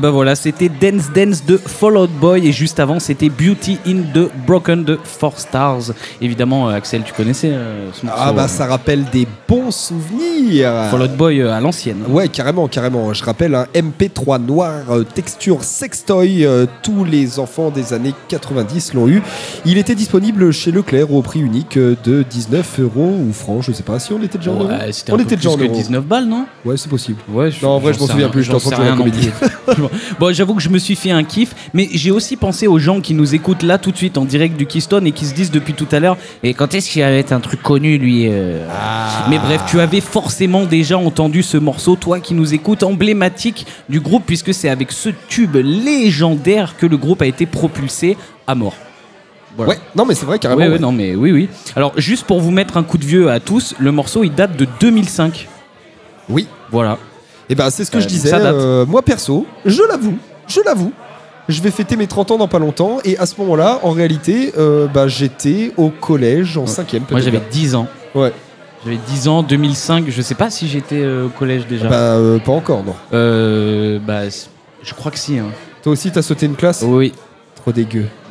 Ben 0.00 0.10
voilà, 0.10 0.34
c'était 0.34 0.68
Dance 0.70 1.10
Dance 1.14 1.44
de 1.44 1.58
Fall 1.58 1.96
Out 1.98 2.10
Boy 2.10 2.46
et 2.48 2.52
juste 2.52 2.80
avant 2.80 2.98
c'était 2.98 3.28
Beauty 3.28 3.78
in 3.86 3.98
the 4.14 4.30
Broken 4.46 4.82
de 4.84 4.98
Four 5.04 5.38
Stars. 5.38 5.92
Évidemment, 6.22 6.68
euh, 6.70 6.74
Axel, 6.74 7.02
tu 7.04 7.12
connaissais 7.12 7.50
euh, 7.50 7.90
ce 7.92 8.06
morceau 8.06 8.20
Ah 8.22 8.32
bah 8.32 8.44
euh, 8.44 8.48
ça 8.48 8.66
rappelle 8.66 9.04
des 9.12 9.26
bons 9.46 9.70
souvenirs. 9.70 10.72
Fall 10.90 11.02
Out 11.02 11.16
Boy 11.16 11.40
euh, 11.42 11.52
à 11.52 11.60
l'ancienne. 11.60 11.98
Ouais, 12.08 12.28
carrément, 12.28 12.66
carrément. 12.66 13.12
Je 13.12 13.22
rappelle 13.22 13.54
un 13.54 13.66
MP3 13.74 14.42
noir, 14.42 14.72
texture 15.14 15.62
sextoy. 15.64 16.46
tous 16.82 17.04
les 17.04 17.38
enfants 17.38 17.70
des 17.70 17.92
années 17.92 18.14
90 18.28 18.94
l'ont 18.94 19.06
eu. 19.08 19.22
Il 19.66 19.76
était 19.76 19.94
disponible 19.94 20.50
chez 20.52 20.72
Leclerc 20.72 21.12
au 21.12 21.20
prix 21.20 21.40
unique 21.40 21.76
de 21.76 22.22
19 22.22 22.80
euros 22.80 23.16
ou 23.28 23.32
francs. 23.34 23.64
Je 23.66 23.72
sais 23.72 23.82
pas 23.82 23.98
si 23.98 24.14
on 24.14 24.22
était 24.22 24.38
déjà 24.38 24.52
en. 24.52 24.64
Ouais, 24.64 24.90
On 25.10 25.14
un 25.14 25.16
peu 25.16 25.22
était 25.22 25.36
déjà 25.36 25.50
en 25.50 25.56
que 25.56 25.64
euros. 25.64 25.74
19 25.74 26.04
balles, 26.04 26.26
non? 26.26 26.46
Ouais, 26.64 26.76
c'est 26.78 26.88
possible. 26.88 27.20
Ouais, 27.28 27.50
Non, 27.62 27.70
en 27.70 27.78
vrai, 27.78 27.92
je 27.92 27.98
m'en 27.98 28.06
souviens 28.06 28.28
plus, 28.30 28.44
je 28.44 28.52
t'en 28.52 28.70
la 28.82 28.96
comédie. 28.96 29.30
bon, 30.18 30.32
j'avoue 30.32 30.54
que 30.54 30.62
je 30.62 30.68
me 30.68 30.78
suis 30.78 30.96
fait 30.96 31.10
un 31.10 31.24
kiff, 31.24 31.54
mais 31.74 31.88
j'ai 31.92 32.10
aussi 32.10 32.36
pensé 32.36 32.66
aux 32.66 32.78
gens 32.78 33.00
qui 33.00 33.14
nous 33.14 33.34
écoutent 33.34 33.62
là 33.62 33.78
tout 33.78 33.90
de 33.90 33.96
suite 33.96 34.18
en 34.18 34.24
direct 34.24 34.56
du 34.56 34.66
Keystone 34.66 35.06
et 35.06 35.12
qui 35.12 35.26
se 35.26 35.34
disent 35.34 35.50
depuis 35.50 35.74
tout 35.74 35.88
à 35.92 36.00
l'heure 36.00 36.16
Et 36.42 36.54
quand 36.54 36.74
est-ce 36.74 36.90
qu'il 36.90 37.02
avait 37.02 37.32
un 37.32 37.40
truc 37.40 37.62
connu, 37.62 37.98
lui 37.98 38.28
euh? 38.28 38.66
Mais 39.28 39.38
bref, 39.38 39.62
tu 39.68 39.80
avais 39.80 40.00
forcément 40.00 40.64
déjà 40.64 40.98
entendu 40.98 41.42
ce 41.42 41.56
morceau, 41.56 41.96
toi 41.96 42.20
qui 42.20 42.34
nous 42.34 42.54
écoutes, 42.54 42.82
emblématique 42.82 43.66
du 43.88 44.00
groupe, 44.00 44.24
puisque 44.26 44.54
c'est 44.54 44.68
avec 44.68 44.92
ce 44.92 45.10
tube 45.28 45.56
légendaire 45.56 46.76
que 46.76 46.86
le 46.86 46.96
groupe 46.96 47.22
a 47.22 47.26
été 47.26 47.46
propulsé 47.46 48.16
à 48.46 48.54
mort. 48.54 48.74
Voilà. 49.56 49.72
Ouais, 49.72 49.78
non, 49.96 50.04
mais 50.06 50.14
c'est 50.14 50.26
vrai, 50.26 50.38
carrément. 50.38 50.60
Ouais, 50.60 50.68
ouais, 50.68 50.74
ouais. 50.74 50.78
non, 50.78 50.92
mais 50.92 51.14
oui, 51.14 51.32
oui. 51.32 51.48
Alors, 51.74 51.92
juste 51.96 52.24
pour 52.24 52.40
vous 52.40 52.50
mettre 52.50 52.76
un 52.76 52.82
coup 52.82 52.98
de 52.98 53.04
vieux 53.04 53.30
à 53.30 53.40
tous, 53.40 53.74
le 53.78 53.90
morceau 53.92 54.22
il 54.22 54.34
date 54.34 54.56
de 54.56 54.66
2005. 54.80 55.48
Oui. 56.28 56.46
Voilà. 56.70 56.98
Et 57.50 57.54
ben 57.54 57.68
c'est 57.68 57.84
ce 57.84 57.90
que 57.90 58.00
je 58.00 58.06
disais. 58.06 58.32
euh, 58.32 58.86
moi 58.86 59.02
perso, 59.02 59.44
je 59.66 59.82
l'avoue, 59.82 60.16
je 60.48 60.60
l'avoue. 60.64 60.92
Je 61.48 61.60
vais 61.62 61.72
fêter 61.72 61.96
mes 61.96 62.06
30 62.06 62.30
ans 62.30 62.38
dans 62.38 62.46
pas 62.46 62.60
longtemps 62.60 62.98
et 63.04 63.18
à 63.18 63.26
ce 63.26 63.34
moment-là, 63.40 63.80
en 63.82 63.90
réalité, 63.90 64.52
euh, 64.56 64.86
bah, 64.86 65.08
j'étais 65.08 65.72
au 65.76 65.88
collège 65.90 66.56
en 66.56 66.64
5ème. 66.64 67.02
Moi 67.10 67.20
j'avais 67.20 67.42
10 67.50 67.74
ans. 67.74 67.88
Ouais. 68.14 68.32
J'avais 68.84 68.98
10 69.08 69.26
ans, 69.28 69.42
2005, 69.42 70.04
je 70.08 70.22
sais 70.22 70.36
pas 70.36 70.48
si 70.48 70.68
j'étais 70.68 71.00
euh, 71.02 71.26
au 71.26 71.28
collège 71.28 71.66
déjà. 71.66 71.88
Bah 71.88 71.96
euh, 72.14 72.38
pas 72.38 72.52
encore, 72.52 72.84
non. 72.84 72.94
Euh, 73.12 73.98
bah, 73.98 74.20
je 74.82 74.94
crois 74.94 75.10
que 75.10 75.18
si. 75.18 75.38
hein. 75.38 75.46
Toi 75.82 75.92
aussi, 75.92 76.10
t'as 76.12 76.22
sauté 76.22 76.46
une 76.46 76.54
classe? 76.54 76.82
Oui. 76.86 77.12
Trop 77.56 77.72
dégueu. 77.72 78.06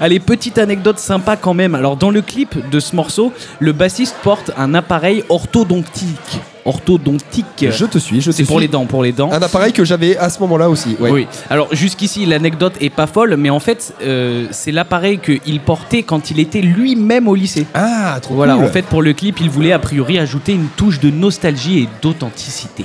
Allez, 0.00 0.20
petite 0.20 0.58
anecdote 0.58 0.98
sympa 0.98 1.36
quand 1.36 1.54
même. 1.54 1.74
Alors, 1.74 1.96
dans 1.96 2.10
le 2.10 2.20
clip 2.22 2.68
de 2.70 2.80
ce 2.80 2.94
morceau, 2.96 3.32
le 3.60 3.72
bassiste 3.72 4.16
porte 4.22 4.50
un 4.58 4.74
appareil 4.74 5.24
orthodontique. 5.28 6.40
Orthodontique. 6.64 7.66
Je 7.70 7.84
te 7.86 7.98
suis, 7.98 8.20
je 8.20 8.30
te 8.30 8.36
C'est 8.36 8.44
pour 8.44 8.56
suis. 8.58 8.66
les 8.66 8.72
dents, 8.72 8.86
pour 8.86 9.02
les 9.02 9.12
dents. 9.12 9.30
Un 9.32 9.42
appareil 9.42 9.72
que 9.72 9.84
j'avais 9.84 10.16
à 10.16 10.28
ce 10.30 10.38
moment-là 10.40 10.68
aussi. 10.68 10.96
Ouais. 11.00 11.10
Oui. 11.10 11.26
Alors 11.50 11.68
jusqu'ici, 11.74 12.26
l'anecdote 12.26 12.74
est 12.80 12.90
pas 12.90 13.06
folle, 13.06 13.36
mais 13.36 13.50
en 13.50 13.60
fait, 13.60 13.94
euh, 14.02 14.46
c'est 14.50 14.72
l'appareil 14.72 15.18
qu'il 15.18 15.60
portait 15.60 16.02
quand 16.02 16.30
il 16.30 16.38
était 16.38 16.60
lui-même 16.60 17.28
au 17.28 17.34
lycée. 17.34 17.66
Ah, 17.74 18.18
trop 18.20 18.34
Voilà, 18.34 18.54
cool. 18.54 18.64
en 18.64 18.68
fait, 18.68 18.82
pour 18.86 19.02
le 19.02 19.12
clip, 19.12 19.40
il 19.40 19.50
voulait 19.50 19.72
a 19.72 19.78
priori 19.78 20.18
ajouter 20.18 20.52
une 20.52 20.68
touche 20.76 21.00
de 21.00 21.10
nostalgie 21.10 21.80
et 21.80 21.88
d'authenticité. 22.02 22.84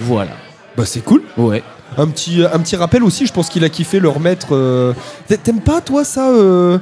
Voilà. 0.00 0.30
Bah 0.76 0.84
c'est 0.86 1.00
cool. 1.04 1.22
Ouais. 1.36 1.62
Un 1.96 2.06
petit, 2.08 2.42
un 2.44 2.58
petit 2.58 2.76
rappel 2.76 3.02
aussi, 3.02 3.26
je 3.26 3.32
pense 3.32 3.48
qu'il 3.48 3.64
a 3.64 3.68
kiffé 3.70 3.98
le 3.98 4.08
remettre. 4.10 4.48
euh, 4.52 4.92
t'a- 5.26 5.38
T'aimes 5.38 5.60
pas 5.62 5.80
toi 5.80 6.04
ça 6.04 6.28
euh, 6.28 6.78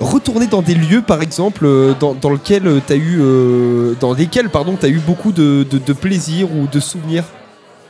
Retourner 0.00 0.48
dans 0.48 0.62
des 0.62 0.74
lieux 0.74 1.02
par 1.02 1.22
exemple 1.22 1.66
euh, 1.66 1.94
dans, 1.98 2.14
dans 2.14 2.30
lequel 2.30 2.66
eu 2.96 3.18
euh, 3.20 3.94
dans 4.00 4.12
lesquels 4.12 4.48
pardon 4.48 4.76
t'as 4.78 4.88
eu 4.88 4.98
beaucoup 4.98 5.30
de, 5.30 5.64
de, 5.70 5.92
plaisir 5.92 6.48
ou 6.52 6.66
de 6.66 6.80
souvenirs? 6.80 7.24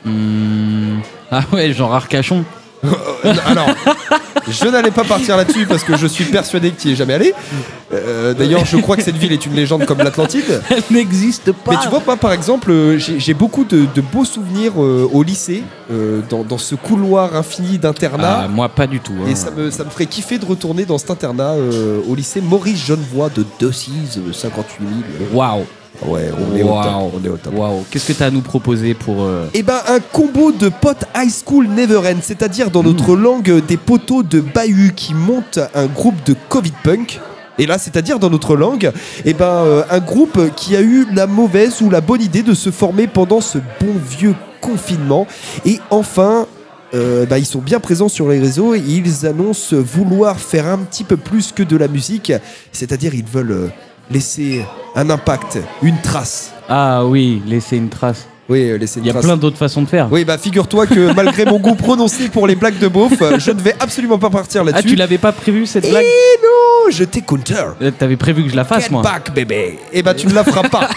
Hmm. 0.05 0.99
Ah 1.31 1.41
ouais, 1.51 1.73
genre 1.73 1.93
Arcachon. 1.93 2.45
Euh, 3.25 3.33
Alors 3.45 3.67
Je 4.47 4.67
n'allais 4.67 4.91
pas 4.91 5.03
partir 5.03 5.37
là-dessus 5.37 5.65
parce 5.65 5.83
que 5.83 5.97
je 5.97 6.05
suis 6.05 6.25
persuadé 6.25 6.69
que 6.71 6.79
tu 6.79 6.89
y 6.89 6.91
es 6.91 6.95
jamais 6.95 7.15
allé. 7.15 7.33
Euh, 7.93 8.33
D'ailleurs, 8.35 8.63
je 8.63 8.77
crois 8.77 8.95
que 8.95 9.01
cette 9.01 9.17
ville 9.17 9.31
est 9.31 9.43
une 9.45 9.53
légende 9.55 9.85
comme 9.85 9.97
l'Atlantide. 9.99 10.61
Elle 10.69 10.83
n'existe 10.91 11.51
pas. 11.51 11.71
Mais 11.71 11.77
tu 11.81 11.89
vois, 11.89 12.01
moi 12.05 12.15
par 12.15 12.31
exemple, 12.31 12.69
euh, 12.69 12.97
j'ai 12.99 13.33
beaucoup 13.33 13.63
de, 13.63 13.87
de 13.93 14.01
beaux 14.01 14.25
souvenirs 14.25 14.73
euh, 14.77 15.09
au 15.11 15.23
lycée, 15.23 15.63
euh, 15.91 16.21
dans, 16.29 16.43
dans 16.43 16.59
ce 16.59 16.75
couloir 16.75 17.35
infini 17.35 17.79
d'internat. 17.79 18.41
Ah, 18.43 18.47
moi, 18.47 18.69
pas 18.69 18.85
du 18.85 18.99
tout. 18.99 19.13
hein. 19.23 19.29
Et 19.29 19.35
ça 19.35 19.49
me, 19.49 19.71
ça 19.71 19.83
me 19.83 19.89
ferait 19.89 20.05
kiffer 20.05 20.37
de 20.37 20.45
retourner 20.45 20.85
dans 20.85 20.99
cet 20.99 21.09
internat 21.09 21.55
au 22.07 22.13
lycée 22.13 22.41
Maurice 22.41 22.85
Genevois 22.85 23.29
de 23.35 23.43
2-6, 23.61 23.89
euh, 24.17 24.31
58 24.33 24.79
000. 24.79 24.89
Waouh. 25.33 25.65
Ouais, 26.05 26.29
on 26.37 26.55
est 26.55 26.63
au 26.63 26.67
top. 26.67 26.85
Waouh. 26.85 27.11
On 27.21 27.25
est 27.25 27.29
au 27.29 27.37
top. 27.37 27.53
Waouh. 27.55 27.85
Qu'est-ce 27.89 28.07
que 28.07 28.13
tu 28.13 28.23
as 28.23 28.27
à 28.27 28.31
nous 28.31 28.41
proposer 28.41 28.93
pour. 28.93 29.23
euh, 29.23 29.47
Eh 29.53 29.63
ben, 29.63 29.79
un 29.87 29.99
combo 29.99 30.51
de 30.51 30.69
potes 30.69 31.05
high 31.15 31.31
school 31.31 31.67
never 31.67 31.97
end, 31.99 32.17
c'est-à-dire 32.21 32.69
dans 32.71 32.83
notre 32.83 33.15
langue 33.15 33.49
euh, 33.49 33.61
des 33.61 33.77
poteaux 33.77 34.23
de 34.23 34.39
bahut 34.41 34.93
qui 34.95 35.13
montent 35.13 35.59
un 35.73 35.85
groupe 35.87 36.23
de 36.25 36.35
Covid 36.49 36.73
punk. 36.83 37.19
Et 37.57 37.65
là, 37.65 37.77
c'est-à-dire 37.77 38.19
dans 38.19 38.29
notre 38.29 38.55
langue, 38.57 38.91
eh 39.23 39.33
ben, 39.33 39.45
euh, 39.45 39.83
un 39.89 39.99
groupe 39.99 40.53
qui 40.55 40.75
a 40.75 40.81
eu 40.81 41.07
la 41.13 41.25
mauvaise 41.27 41.81
ou 41.81 41.89
la 41.89 42.01
bonne 42.01 42.21
idée 42.21 42.43
de 42.43 42.53
se 42.53 42.69
former 42.69 43.07
pendant 43.07 43.39
ce 43.39 43.57
bon 43.57 43.93
vieux 44.09 44.35
confinement. 44.59 45.25
Et 45.65 45.79
enfin, 45.89 46.47
euh, 46.93 47.25
bah, 47.25 47.39
ils 47.39 47.45
sont 47.45 47.59
bien 47.61 47.79
présents 47.79 48.09
sur 48.09 48.27
les 48.29 48.39
réseaux 48.39 48.75
et 48.75 48.83
ils 48.85 49.25
annoncent 49.25 49.75
vouloir 49.75 50.37
faire 50.39 50.67
un 50.67 50.79
petit 50.79 51.03
peu 51.05 51.15
plus 51.17 51.51
que 51.53 51.63
de 51.63 51.77
la 51.77 51.87
musique, 51.87 52.33
c'est-à-dire 52.73 53.15
ils 53.15 53.25
veulent 53.25 53.51
euh, 53.51 53.67
laisser 54.09 54.65
un 54.95 55.09
impact, 55.09 55.59
une 55.81 55.99
trace. 56.01 56.53
Ah 56.69 57.05
oui, 57.05 57.41
laisser 57.45 57.77
une 57.77 57.89
trace. 57.89 58.27
Oui, 58.47 58.69
euh, 58.69 58.77
laisser 58.77 58.99
une 58.99 59.05
Il 59.05 59.07
y 59.07 59.09
a 59.09 59.13
trace. 59.13 59.25
plein 59.25 59.37
d'autres 59.37 59.57
façons 59.57 59.81
de 59.81 59.87
faire. 59.87 60.07
Oui, 60.11 60.23
bah 60.23 60.37
figure-toi 60.37 60.85
que 60.85 61.13
malgré 61.15 61.45
mon 61.45 61.59
goût 61.59 61.73
prononcé 61.73 62.29
pour 62.29 62.45
les 62.45 62.55
blagues 62.55 62.77
de 62.77 62.87
beauf, 62.87 63.13
euh, 63.21 63.39
je 63.39 63.49
ne 63.51 63.59
vais 63.59 63.75
absolument 63.79 64.19
pas 64.19 64.29
partir 64.29 64.61
Ah, 64.61 64.65
là-dessus. 64.65 64.89
tu 64.89 64.95
l'avais 64.95 65.17
pas 65.17 65.31
prévu 65.31 65.65
cette 65.65 65.85
Et 65.85 65.89
blague 65.89 66.03
non, 66.43 66.91
je 66.91 67.03
t'ai 67.05 67.21
counter. 67.21 67.55
Euh, 67.81 67.89
T'avais 67.97 68.17
prévu 68.17 68.43
que 68.43 68.49
je 68.51 68.55
la 68.55 68.63
fasse, 68.63 68.83
Get 68.83 68.89
moi. 68.91 69.01
back, 69.01 69.33
bébé. 69.33 69.79
Et 69.91 70.03
bah 70.03 70.13
tu 70.13 70.27
ne 70.27 70.33
la 70.33 70.43
feras 70.43 70.69
pas. 70.69 70.89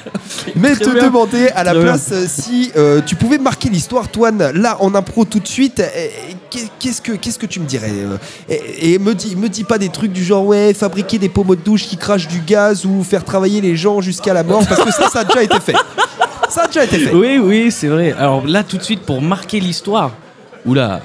Mais 0.54 0.76
Très 0.76 0.84
te 0.84 0.90
bien. 0.90 1.04
demander 1.04 1.48
à 1.48 1.64
la 1.64 1.72
Très 1.72 1.82
place 1.82 2.08
euh, 2.12 2.26
si 2.28 2.70
euh, 2.76 3.00
tu 3.04 3.16
pouvais 3.16 3.38
marquer 3.38 3.68
l'histoire, 3.68 4.06
Toine, 4.08 4.52
là 4.54 4.76
en 4.80 4.94
impro 4.94 5.24
tout 5.24 5.40
de 5.40 5.48
suite. 5.48 5.80
euh, 5.80 5.88
qu'est- 6.50 6.68
Qu'est-ce 6.78 7.00
que 7.02 7.12
qu'est-ce 7.12 7.38
que 7.38 7.46
tu 7.46 7.58
me 7.58 7.66
dirais 7.66 7.90
euh, 7.92 8.16
Et, 8.48 8.92
et 8.94 8.98
me 9.00 9.14
dis 9.14 9.34
me 9.34 9.48
dis 9.48 9.64
pas 9.64 9.78
des 9.78 9.88
trucs 9.88 10.12
du 10.12 10.22
genre 10.24 10.46
ouais 10.46 10.72
fabriquer 10.74 11.18
des 11.18 11.28
pommeaux 11.28 11.56
de 11.56 11.60
douche 11.62 11.82
qui 11.88 11.96
crachent 11.96 12.28
du 12.28 12.40
gaz 12.40 12.84
ou 12.86 13.02
faire 13.02 13.24
travailler 13.24 13.60
les 13.60 13.76
gens 13.76 14.00
jusqu'à 14.00 14.32
la 14.34 14.42
mort 14.44 14.64
parce 14.68 14.82
que 14.84 14.92
ça 14.92 15.08
ça 15.08 15.20
a 15.20 15.24
déjà 15.24 15.42
été 15.42 15.58
fait. 15.60 15.74
Ça 16.52 16.64
a 16.64 16.66
déjà 16.66 16.84
été 16.84 16.98
fait. 16.98 17.14
Oui, 17.14 17.38
oui, 17.42 17.70
c'est 17.70 17.88
vrai. 17.88 18.12
Alors 18.18 18.46
là, 18.46 18.62
tout 18.62 18.76
de 18.76 18.82
suite, 18.82 19.00
pour 19.02 19.22
marquer 19.22 19.58
l'histoire. 19.60 20.10
Oula. 20.66 21.00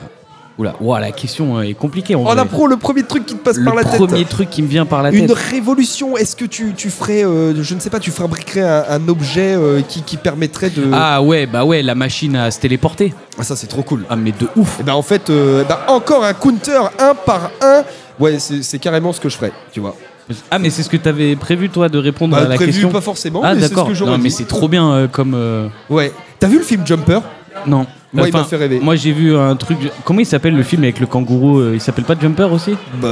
Oula. 0.58 0.74
Ouah, 0.82 1.00
la 1.00 1.12
question 1.12 1.58
euh, 1.58 1.62
est 1.62 1.76
compliquée. 1.76 2.16
En, 2.16 2.24
En 2.24 2.38
impro, 2.38 2.66
le 2.68 2.78
premier 2.78 3.04
truc 3.04 3.26
qui 3.28 3.36
te 3.36 3.39
passe 3.43 3.58
le 3.58 3.66
par 3.66 3.76
la 3.76 3.84
tête. 3.84 3.95
premier 3.98 4.26
truc 4.26 4.50
qui 4.50 4.64
me 4.64 4.68
vient 4.68 4.88
par 4.88 5.04
la 5.04 5.12
Une 5.12 5.28
tête. 5.28 5.38
révolution, 5.38 6.18
est-ce 6.18 6.36
que 6.36 6.45
tu, 6.45 6.74
tu 6.76 6.89
ferais, 6.89 7.24
euh, 7.24 7.54
je 7.64 7.76
ne 7.76 7.80
sais 7.80 7.91
pas, 7.91 8.00
tu 8.00 8.10
fabriquerais 8.10 8.62
un, 8.68 8.84
un 8.89 9.08
objet 9.08 9.54
euh, 9.56 9.82
qui, 9.88 10.02
qui 10.02 10.18
permettrait 10.18 10.72
de... 10.72 10.89
Ah 10.93 11.22
ouais, 11.22 11.45
bah 11.45 11.64
ouais, 11.64 11.84
la 11.84 11.93
machine 11.93 12.36
à 12.36 12.50
se 12.50 12.60
téléporter. 12.60 13.14
Ah, 13.39 13.43
ça 13.43 13.56
c'est 13.56 13.68
trop 13.68 13.84
cool. 13.84 14.04
Ah 14.10 14.16
mais 14.16 14.32
de 14.32 14.48
ouf. 14.56 14.80
Et 14.80 14.84
ben 14.84 14.93
en 14.93 15.04
fait, 15.04 15.30
euh, 15.30 15.64
bah, 15.64 15.86
encore 15.89 16.24
un 16.24 16.34
counter 16.34 16.80
un 17.00 17.14
par 17.14 17.52
un. 17.62 17.84
Ouais, 18.20 18.39
c'est 18.39 18.64
c'est 18.64 18.80
carrément 18.80 19.14
ce 19.14 19.20
que 19.22 19.30
je 19.30 19.38
ferais, 19.38 19.52
tu 19.72 19.80
vois. 19.80 19.95
Ah 20.51 20.59
mais 20.59 20.69
c'est 20.69 20.84
ce 20.84 20.89
que 20.89 20.97
t'avais 20.97 21.36
prévu 21.36 21.69
toi 21.69 21.89
de 21.89 21.97
répondre 21.97 22.36
Bah, 22.36 22.43
à 22.43 22.47
la 22.47 22.55
prévu 22.55 22.71
question. 22.71 22.89
pas 22.89 23.01
forcément, 23.01 23.41
ah 23.43 23.55
d'accord. 23.55 23.89
Non 24.05 24.17
mais 24.17 24.30
c'est 24.30 24.45
trop 24.45 24.67
bien 24.67 24.91
euh, 24.91 25.07
comme. 25.07 25.34
euh, 25.36 25.67
Ouais. 25.89 26.11
T'as 26.39 26.47
vu 26.47 26.57
le 26.57 26.63
film 26.63 26.86
Jumper? 26.86 27.19
Non. 27.65 27.86
Moi, 28.13 28.30
il 28.30 28.34
m'a 28.34 28.45
fait 28.45 28.55
rêver. 28.55 28.80
Moi 28.80 28.95
j'ai 28.95 29.11
vu 29.11 29.36
un 29.36 29.55
truc. 29.57 29.78
Comment 30.05 30.21
il 30.21 30.25
s'appelle 30.25 30.55
le 30.55 30.63
film 30.63 30.84
avec 30.84 30.99
le 30.99 31.07
kangourou 31.07 31.59
euh, 31.59 31.71
Il 31.73 31.82
s'appelle 31.82 32.05
pas 32.05 32.15
Jumper 32.19 32.51
aussi? 32.53 32.71
Bah. 33.01 33.07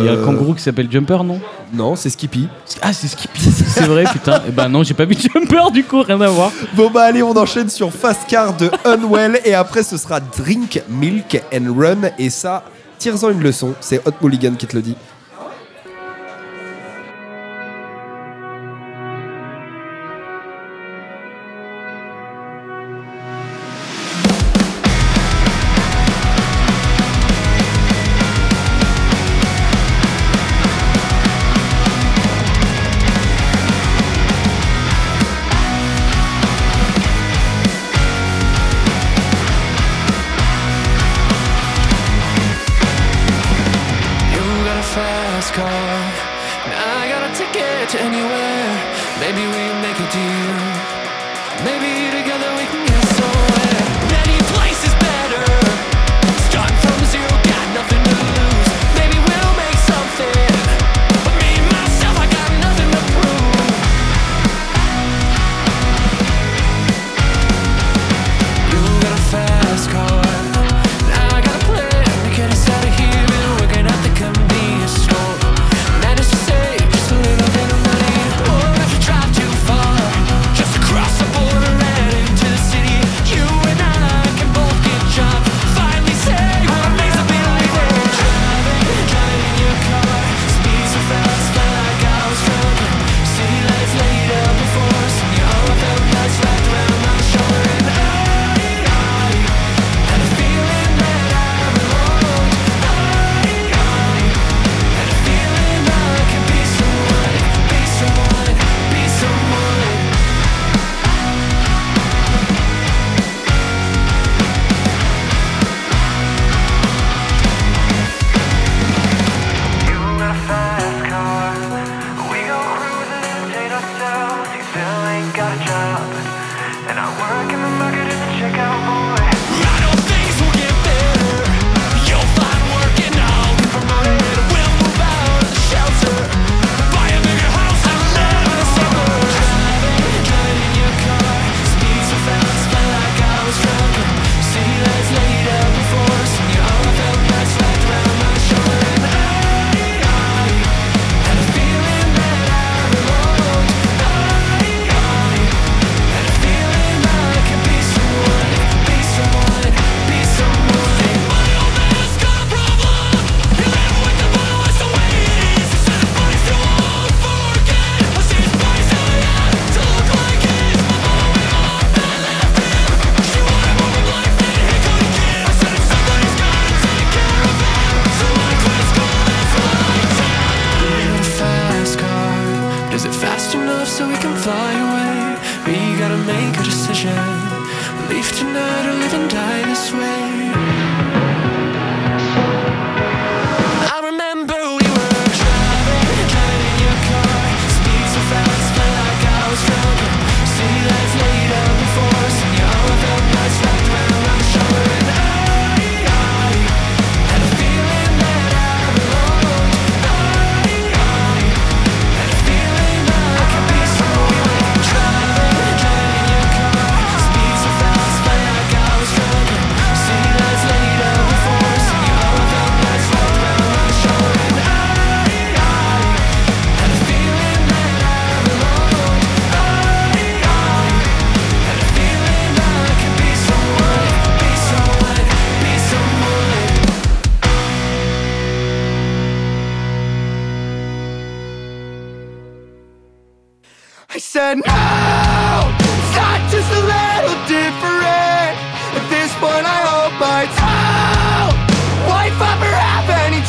Il 0.00 0.06
y 0.06 0.08
a 0.08 0.12
un 0.12 0.24
kangourou 0.24 0.54
qui 0.54 0.62
s'appelle 0.62 0.88
Jumper 0.90 1.22
non? 1.24 1.40
Non, 1.74 1.94
c'est 1.94 2.08
Skippy. 2.10 2.48
Ah 2.80 2.92
c'est 2.92 3.06
Skippy. 3.08 3.40
c'est 3.50 3.84
vrai 3.84 4.04
putain. 4.10 4.40
Et 4.48 4.50
bah 4.50 4.68
non 4.68 4.82
j'ai 4.82 4.94
pas 4.94 5.04
vu 5.04 5.14
Jumper 5.14 5.70
du 5.72 5.84
coup 5.84 6.02
rien 6.02 6.20
à 6.20 6.28
voir. 6.28 6.50
Bon 6.74 6.90
bah 6.90 7.02
allez, 7.02 7.22
on 7.22 7.36
enchaîne 7.36 7.68
sur 7.68 7.92
Fast 7.92 8.22
Car 8.28 8.56
de 8.56 8.70
Unwell 8.86 9.40
et 9.44 9.54
après 9.54 9.82
ce 9.82 9.96
sera 9.98 10.20
Drink, 10.20 10.82
Milk 10.88 11.42
and 11.54 11.74
Run 11.78 12.10
et 12.18 12.30
ça, 12.30 12.64
tire-en 12.98 13.30
une 13.30 13.42
leçon. 13.42 13.74
C'est 13.80 14.00
Hot 14.06 14.12
Mulligan 14.22 14.54
qui 14.58 14.66
te 14.66 14.74
le 14.74 14.82
dit. 14.82 14.96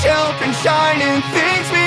helping 0.04 0.54
shining 0.64 1.22
things 1.34 1.68
we 1.72 1.81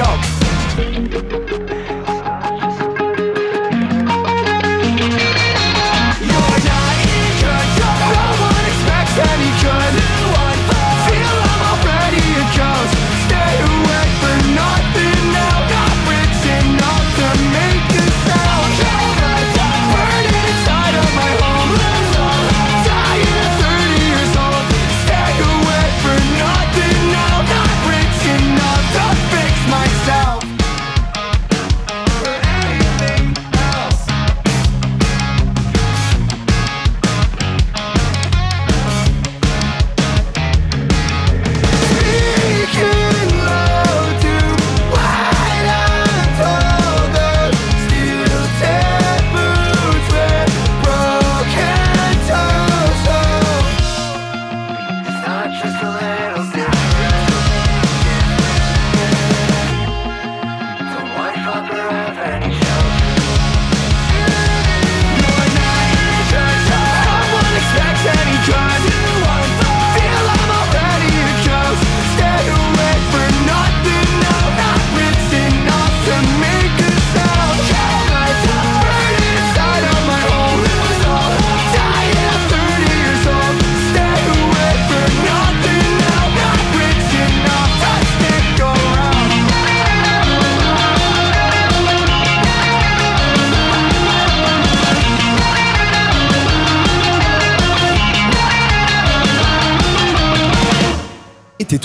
joke. 0.00 0.29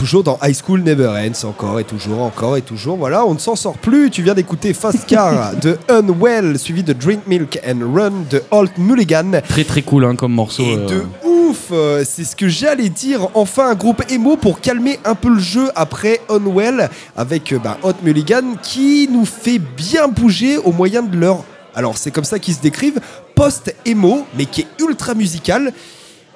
Toujours 0.05 0.23
dans 0.23 0.37
High 0.43 0.55
School 0.55 0.83
Never 0.83 1.07
Ends, 1.07 1.47
encore 1.47 1.79
et 1.79 1.83
toujours, 1.83 2.21
encore 2.21 2.57
et 2.57 2.61
toujours. 2.61 2.95
Voilà, 2.95 3.25
on 3.25 3.33
ne 3.33 3.39
s'en 3.39 3.55
sort 3.55 3.75
plus. 3.75 4.11
Tu 4.11 4.21
viens 4.21 4.35
d'écouter 4.35 4.71
Fast 4.75 5.07
Car 5.07 5.55
de 5.61 5.79
Unwell, 5.89 6.59
suivi 6.59 6.83
de 6.83 6.93
Drink 6.93 7.21
Milk 7.25 7.59
and 7.67 7.79
Run 7.91 8.11
de 8.29 8.43
Holt 8.51 8.77
Mulligan. 8.77 9.41
Très 9.49 9.63
très 9.63 9.81
cool 9.81 10.05
hein, 10.05 10.15
comme 10.15 10.33
morceau. 10.33 10.61
Et 10.61 10.75
euh. 10.75 10.85
de 10.85 11.03
ouf 11.27 11.69
euh, 11.71 12.03
C'est 12.05 12.23
ce 12.23 12.35
que 12.35 12.47
j'allais 12.47 12.89
dire. 12.89 13.29
Enfin, 13.33 13.71
un 13.71 13.73
groupe 13.73 14.03
emo 14.11 14.37
pour 14.37 14.61
calmer 14.61 14.99
un 15.05 15.15
peu 15.15 15.29
le 15.29 15.39
jeu 15.39 15.71
après 15.73 16.21
Unwell 16.29 16.91
avec 17.17 17.51
euh, 17.51 17.57
bah, 17.57 17.79
Hot 17.81 17.95
Mulligan 18.03 18.43
qui 18.61 19.09
nous 19.11 19.25
fait 19.25 19.57
bien 19.57 20.07
bouger 20.07 20.59
au 20.59 20.71
moyen 20.71 21.01
de 21.01 21.17
leur. 21.17 21.43
Alors, 21.73 21.97
c'est 21.97 22.11
comme 22.11 22.25
ça 22.25 22.37
qu'ils 22.37 22.53
se 22.53 22.61
décrivent 22.61 22.99
post-emo, 23.33 24.27
mais 24.37 24.45
qui 24.45 24.61
est 24.61 24.67
ultra 24.79 25.15
musical. 25.15 25.73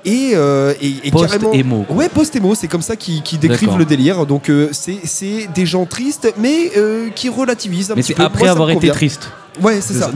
Et, 0.05 0.31
euh, 0.33 0.73
et, 0.81 0.93
et 1.07 1.11
carrément. 1.11 1.83
quoi. 1.83 1.95
Ouais, 1.95 2.09
post-emo, 2.09 2.55
c'est 2.55 2.67
comme 2.67 2.81
ça 2.81 2.95
qu'ils 2.95 3.21
décrivent 3.39 3.77
le 3.77 3.85
délire. 3.85 4.25
Donc, 4.25 4.49
euh, 4.49 4.69
c'est- 4.71 5.47
des 5.53 5.65
gens 5.65 5.85
tristes, 5.85 6.33
mais 6.37 6.71
euh, 6.77 7.09
qui 7.15 7.27
relativisent 7.29 7.91
un 7.91 7.95
Mais 7.95 8.01
petit 8.01 8.07
c'est 8.09 8.13
peu. 8.15 8.23
après 8.23 8.43
Moi, 8.43 8.51
avoir 8.51 8.69
été 8.71 8.89
triste. 8.89 9.29
Ouais, 9.61 9.81
c'est 9.81 9.93
ça. 9.95 10.09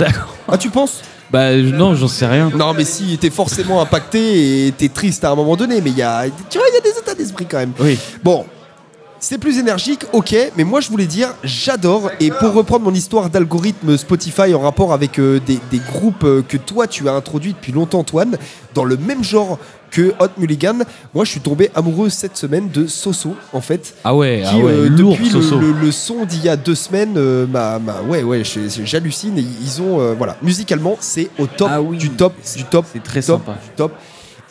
Ah, 0.48 0.58
tu 0.58 0.70
penses? 0.70 1.02
Bah 1.32 1.56
non, 1.56 1.96
j'en 1.96 2.08
sais 2.08 2.28
rien. 2.28 2.52
non, 2.56 2.74
mais 2.74 2.86
si, 2.86 3.18
t'es 3.18 3.32
forcément 3.32 3.82
impacté 3.82 4.68
et 4.68 4.72
t'es 4.72 4.88
triste 4.90 5.24
à 5.26 5.32
un 5.32 5.36
moment 5.36 5.56
donné, 5.56 5.82
mais 5.82 5.90
il 5.90 5.98
y 5.98 6.02
a, 6.04 6.26
tu 6.50 6.58
vois, 6.60 6.68
il 6.72 6.76
y 6.76 6.78
a 6.78 6.82
des 6.94 7.00
états 7.00 7.16
d'esprit 7.16 7.48
quand 7.50 7.58
même. 7.58 7.72
Oui. 7.80 7.98
Bon, 8.24 8.46
c'est 9.26 9.38
plus 9.38 9.58
énergique, 9.58 10.06
ok, 10.12 10.36
mais 10.58 10.66
moi 10.66 10.82
je 10.82 10.90
voulais 10.90 11.06
dire, 11.06 11.30
j'adore. 11.46 12.12
Et 12.20 12.30
pour 12.30 12.52
reprendre 12.54 12.84
mon 12.84 12.94
histoire 12.94 13.30
d'algorithme 13.30 13.96
Spotify 13.98 14.54
en 14.54 14.60
rapport 14.60 14.92
avec 14.92 15.18
euh, 15.18 15.40
des, 15.46 15.60
des 15.72 15.78
groupes 15.80 16.26
euh, 16.26 16.42
que 16.46 16.58
toi 16.58 16.88
tu 16.88 17.08
as 17.08 17.14
introduits 17.14 17.54
depuis 17.54 17.72
longtemps, 17.72 18.00
Antoine, 18.00 18.38
dans 18.74 18.84
le 18.84 18.98
même 18.98 19.24
genre 19.24 19.60
que 19.92 20.14
Hot 20.20 20.28
Mulligan, 20.38 20.80
moi 21.14 21.24
je 21.24 21.30
suis 21.32 21.40
tombé 21.40 21.70
amoureux 21.74 22.10
cette 22.10 22.36
semaine 22.36 22.68
de 22.70 22.86
Soso, 22.86 23.36
en 23.54 23.62
fait. 23.62 23.94
Ah 24.04 24.14
ouais, 24.14 24.42
Qui, 24.44 24.50
ah 24.52 24.58
ouais, 24.58 24.72
euh, 24.74 24.90
lourd 24.90 25.12
depuis 25.14 25.30
le, 25.30 25.42
Soso. 25.42 25.58
le- 25.60 25.72
le 25.72 25.92
son 25.94 26.26
d'il 26.26 26.44
y 26.44 26.50
a 26.50 26.58
deux 26.58 26.76
semaines, 26.76 27.14
euh, 27.16 27.48
m'a- 27.48 27.80
m'a- 27.80 28.02
ouais, 28.02 28.24
ouais, 28.24 28.42
j'hallucine. 28.44 29.38
Et 29.38 29.46
ils 29.62 29.82
ont, 29.82 30.02
euh, 30.02 30.16
voilà, 30.18 30.36
musicalement, 30.42 30.98
c'est 31.00 31.30
au 31.40 31.46
top 31.48 31.70
Ah 31.72 31.82
oui, 31.82 31.96
du 31.98 32.10
top, 32.10 32.34
du 32.58 32.64
top, 32.66 32.86
c'est 32.92 33.02
très 33.04 33.22
top, 33.22 33.42
sympa. 33.46 33.58
du 33.64 33.70
top. 33.78 33.94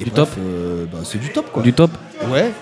Et 0.00 0.04
Du 0.04 0.10
bref, 0.10 0.30
top. 0.30 0.38
euh, 0.38 0.86
bah, 0.90 0.98
c'est 1.04 1.18
du 1.20 1.28
top 1.30 1.52
quoi. 1.52 1.62
Du 1.62 1.72
top 1.74 1.90
Ouais. 2.32 2.52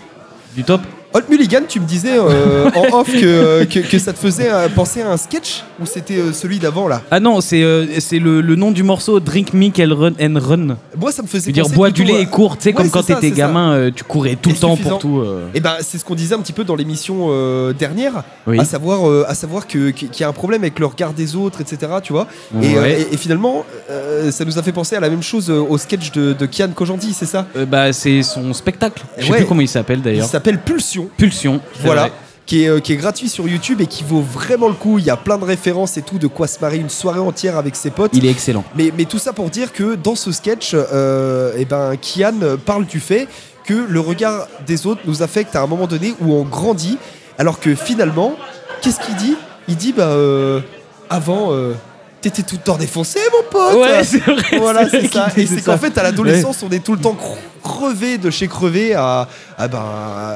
Du 0.57 0.65
top 0.65 0.81
Hot 1.13 1.23
Mulligan, 1.29 1.63
tu 1.69 1.81
me 1.81 1.87
disais 1.87 2.17
euh, 2.17 2.71
en 2.77 3.01
off 3.01 3.09
que, 3.13 3.65
que, 3.65 3.81
que 3.81 3.99
ça 3.99 4.13
te 4.13 4.19
faisait 4.21 4.49
euh, 4.49 4.69
penser 4.69 5.03
à 5.03 5.11
un 5.11 5.17
sketch 5.17 5.65
ou 5.81 5.87
c'était 5.87 6.19
euh, 6.19 6.33
celui 6.33 6.61
d'avant 6.61 6.87
là? 6.87 7.03
Ah 7.11 7.19
non, 7.19 7.41
c'est 7.41 7.65
euh, 7.65 7.85
le, 8.13 8.41
le 8.41 8.55
nom 8.55 8.71
du 8.71 8.85
morceau 8.85 9.19
Drink 9.19 9.53
Milk 9.53 9.81
and 9.81 9.93
Run. 9.97 10.13
And 10.21 10.39
run. 10.39 10.77
Moi 10.97 11.11
ça 11.11 11.23
me 11.23 11.27
Je 11.27 11.33
faisait 11.33 11.51
dire, 11.51 11.69
bois 11.71 11.91
du 11.91 12.05
lait 12.05 12.23
et 12.23 12.27
court. 12.27 12.57
Tu 12.57 12.63
sais, 12.63 12.69
Ouais, 12.71 12.75
comme 12.75 12.91
quand 12.91 13.03
t'étais 13.03 13.33
gamin, 13.33 13.73
euh, 13.73 13.91
tu 13.93 14.05
courais 14.05 14.37
tout 14.41 14.51
Et 14.51 14.53
le 14.53 14.59
temps 14.61 14.77
suffisant. 14.77 14.91
pour 14.91 14.99
tout. 15.01 15.19
euh. 15.19 15.49
Et 15.53 15.59
ben 15.61 15.75
c'est 15.81 15.99
ce 15.99 16.05
qu'on 16.05 16.15
disait 16.15 16.37
un 16.37 16.39
petit 16.39 16.53
peu 16.53 16.63
dans 16.63 16.77
l'émission 16.77 17.27
euh, 17.31 17.73
dernière, 17.73 18.23
Oui. 18.47 18.61
à 18.61 18.65
savoir, 18.65 19.09
euh, 19.11 19.25
à 19.27 19.35
savoir 19.35 19.67
qu'il 19.67 19.93
y 20.21 20.23
a 20.23 20.29
un 20.29 20.33
problème 20.33 20.63
avec 20.63 20.79
le 20.79 20.87
regard 20.87 21.13
des 21.13 21.35
autres, 21.35 21.61
etc. 21.61 21.91
Tu 22.05 22.13
vois 22.13 22.29
et, 22.63 22.77
euh, 22.77 22.81
Ouais. 22.83 23.01
et- 23.11 23.15
et 23.15 23.17
finalement, 23.17 23.65
euh, 23.91 24.31
ça 24.31 24.45
nous 24.45 24.59
a 24.61 24.63
fait 24.63 24.71
penser 24.73 24.95
à 24.95 25.01
la 25.01 25.11
même 25.11 25.25
chose 25.25 25.51
euh, 25.51 25.59
au 25.59 25.77
sketch 25.77 26.13
de, 26.13 26.35
de 26.35 26.47
Kian 26.47 26.69
Kojandi, 26.73 27.13
c'est 27.15 27.27
ça? 27.27 27.47
Euh, 27.57 27.67
bah, 27.67 27.93
c'est 27.93 28.23
son 28.23 28.53
spectacle. 28.53 29.03
Je 29.19 29.25
sais 29.25 29.31
Ouais. 29.33 29.39
plus 29.39 29.47
comment 29.47 29.61
il 29.61 29.67
s'appelle 29.69 29.99
Il 29.99 30.03
d'ailleurs. 30.05 30.29
s'appelle 30.29 30.59
Pulsion. 30.61 31.00
Pulsion. 31.17 31.61
Voilà. 31.81 32.03
vrai. 32.03 32.13
Qui 32.47 32.65
est, 32.65 32.69
euh, 32.69 32.81
qui 32.81 32.93
est 32.93 32.97
gratuit 32.97 33.29
sur 33.29 33.47
YouTube 33.47 33.81
et 33.81 33.87
qui 33.87 34.03
vaut 34.03 34.23
vraiment 34.23 34.67
le 34.67 34.75
coup. 34.75 34.99
Il 34.99 35.05
y 35.05 35.11
a 35.11 35.17
plein 35.17 35.39
de 35.39 35.45
références 35.45 35.97
et 35.97 36.03
tout, 36.03 36.19
de 36.19 36.27
quoi 36.27 36.49
se 36.49 36.59
marrer 36.61 36.79
une 36.79 36.91
soirée 36.91 37.21
entière 37.21 37.57
avec 37.57 37.77
ses 37.77 37.91
potes. 37.91 38.11
Il 38.15 38.27
est 38.27 38.31
excellent. 38.31 38.65
Mais, 38.75 38.93
mais 38.97 39.05
tout 39.05 39.19
ça 39.19 39.33
pour 39.33 39.51
dire 39.51 39.73
que 39.73 39.95
dans 39.95 40.17
ce 40.17 40.33
sketch, 40.33 40.73
euh, 40.75 41.53
eh 41.57 41.65
ben, 41.65 41.93
Kian 41.97 42.35
parle 42.67 42.87
du 42.87 42.99
fait 42.99 43.29
que 43.65 43.87
le 43.89 44.01
regard 44.01 44.49
des 44.67 44.87
autres 44.87 45.03
nous 45.05 45.23
affecte 45.23 45.55
à 45.55 45.63
un 45.63 45.69
moment 45.69 45.87
donné 45.87 46.15
où 46.21 46.35
on 46.35 46.43
grandit, 46.43 46.99
alors 47.39 47.61
que 47.61 47.77
finalement, 47.77 48.35
qu'est-ce 48.83 48.99
qu'il 48.99 49.15
dit? 49.15 49.37
Il 49.69 49.77
dit 49.77 49.93
bah 49.93 50.09
euh, 50.09 50.61
avant, 51.09 51.53
euh, 51.53 51.75
T'étais 52.21 52.43
tout 52.43 52.57
le 52.57 52.61
temps 52.63 52.77
défoncé, 52.77 53.19
mon 53.33 53.49
pote. 53.51 53.77
Ouais, 53.77 54.05
c'est 54.05 54.19
vrai. 54.19 54.43
Voilà, 54.59 54.89
c'est 54.89 55.11
ça. 55.11 55.29
Et 55.37 55.47
c'est 55.47 55.63
qu'en 55.63 55.79
fait, 55.79 55.97
à 55.97 56.03
l'adolescence, 56.03 56.63
on 56.63 56.69
est 56.71 56.85
tout 56.85 56.93
le 56.93 57.01
temps 57.01 57.17
cre- 57.19 57.39
crevé 57.63 58.19
de 58.19 58.29
chez 58.31 58.47
crevé 58.47 58.95
à, 58.95 59.27
à 59.57 59.69
ben, 59.69 59.79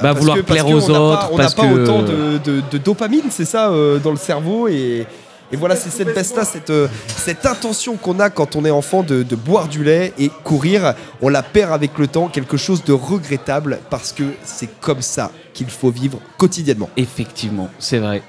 parce 0.00 0.18
vouloir 0.18 0.36
que- 0.38 0.42
plaire 0.42 0.66
aux 0.66 0.72
on 0.72 0.88
n'a 0.88 0.94
pas- 0.94 1.00
autres, 1.00 1.28
on 1.32 1.36
n'a 1.38 1.50
pas 1.50 1.62
que- 1.66 1.82
autant 1.82 2.02
de, 2.02 2.38
de- 2.42 2.62
de 2.70 2.78
dopamine, 2.78 3.24
c'est 3.30 3.44
ça, 3.44 3.68
euh, 3.68 3.98
dans 3.98 4.12
le 4.12 4.16
cerveau. 4.16 4.66
Et, 4.68 5.06
et 5.52 5.56
voilà, 5.56 5.76
c'est 5.76 5.90
cette 5.90 6.14
baisse-là, 6.14 6.44
cette, 6.46 6.70
euh, 6.70 6.88
cette 7.18 7.44
intention 7.44 7.96
qu'on 7.96 8.18
a 8.18 8.30
quand 8.30 8.56
on 8.56 8.64
est 8.64 8.70
enfant 8.70 9.02
de, 9.02 9.22
de 9.22 9.36
boire 9.36 9.68
du 9.68 9.84
lait 9.84 10.14
et 10.18 10.30
courir. 10.42 10.94
On 11.20 11.28
la 11.28 11.42
perd 11.42 11.70
avec 11.72 11.98
le 11.98 12.06
temps, 12.06 12.28
quelque 12.28 12.56
chose 12.56 12.82
de 12.84 12.94
regrettable, 12.94 13.78
parce 13.90 14.12
que 14.12 14.24
c'est 14.42 14.70
comme 14.80 15.02
ça 15.02 15.30
qu'il 15.52 15.68
faut 15.68 15.90
vivre 15.90 16.18
quotidiennement. 16.38 16.88
Effectivement, 16.96 17.68
c'est 17.78 17.98
vrai. 17.98 18.22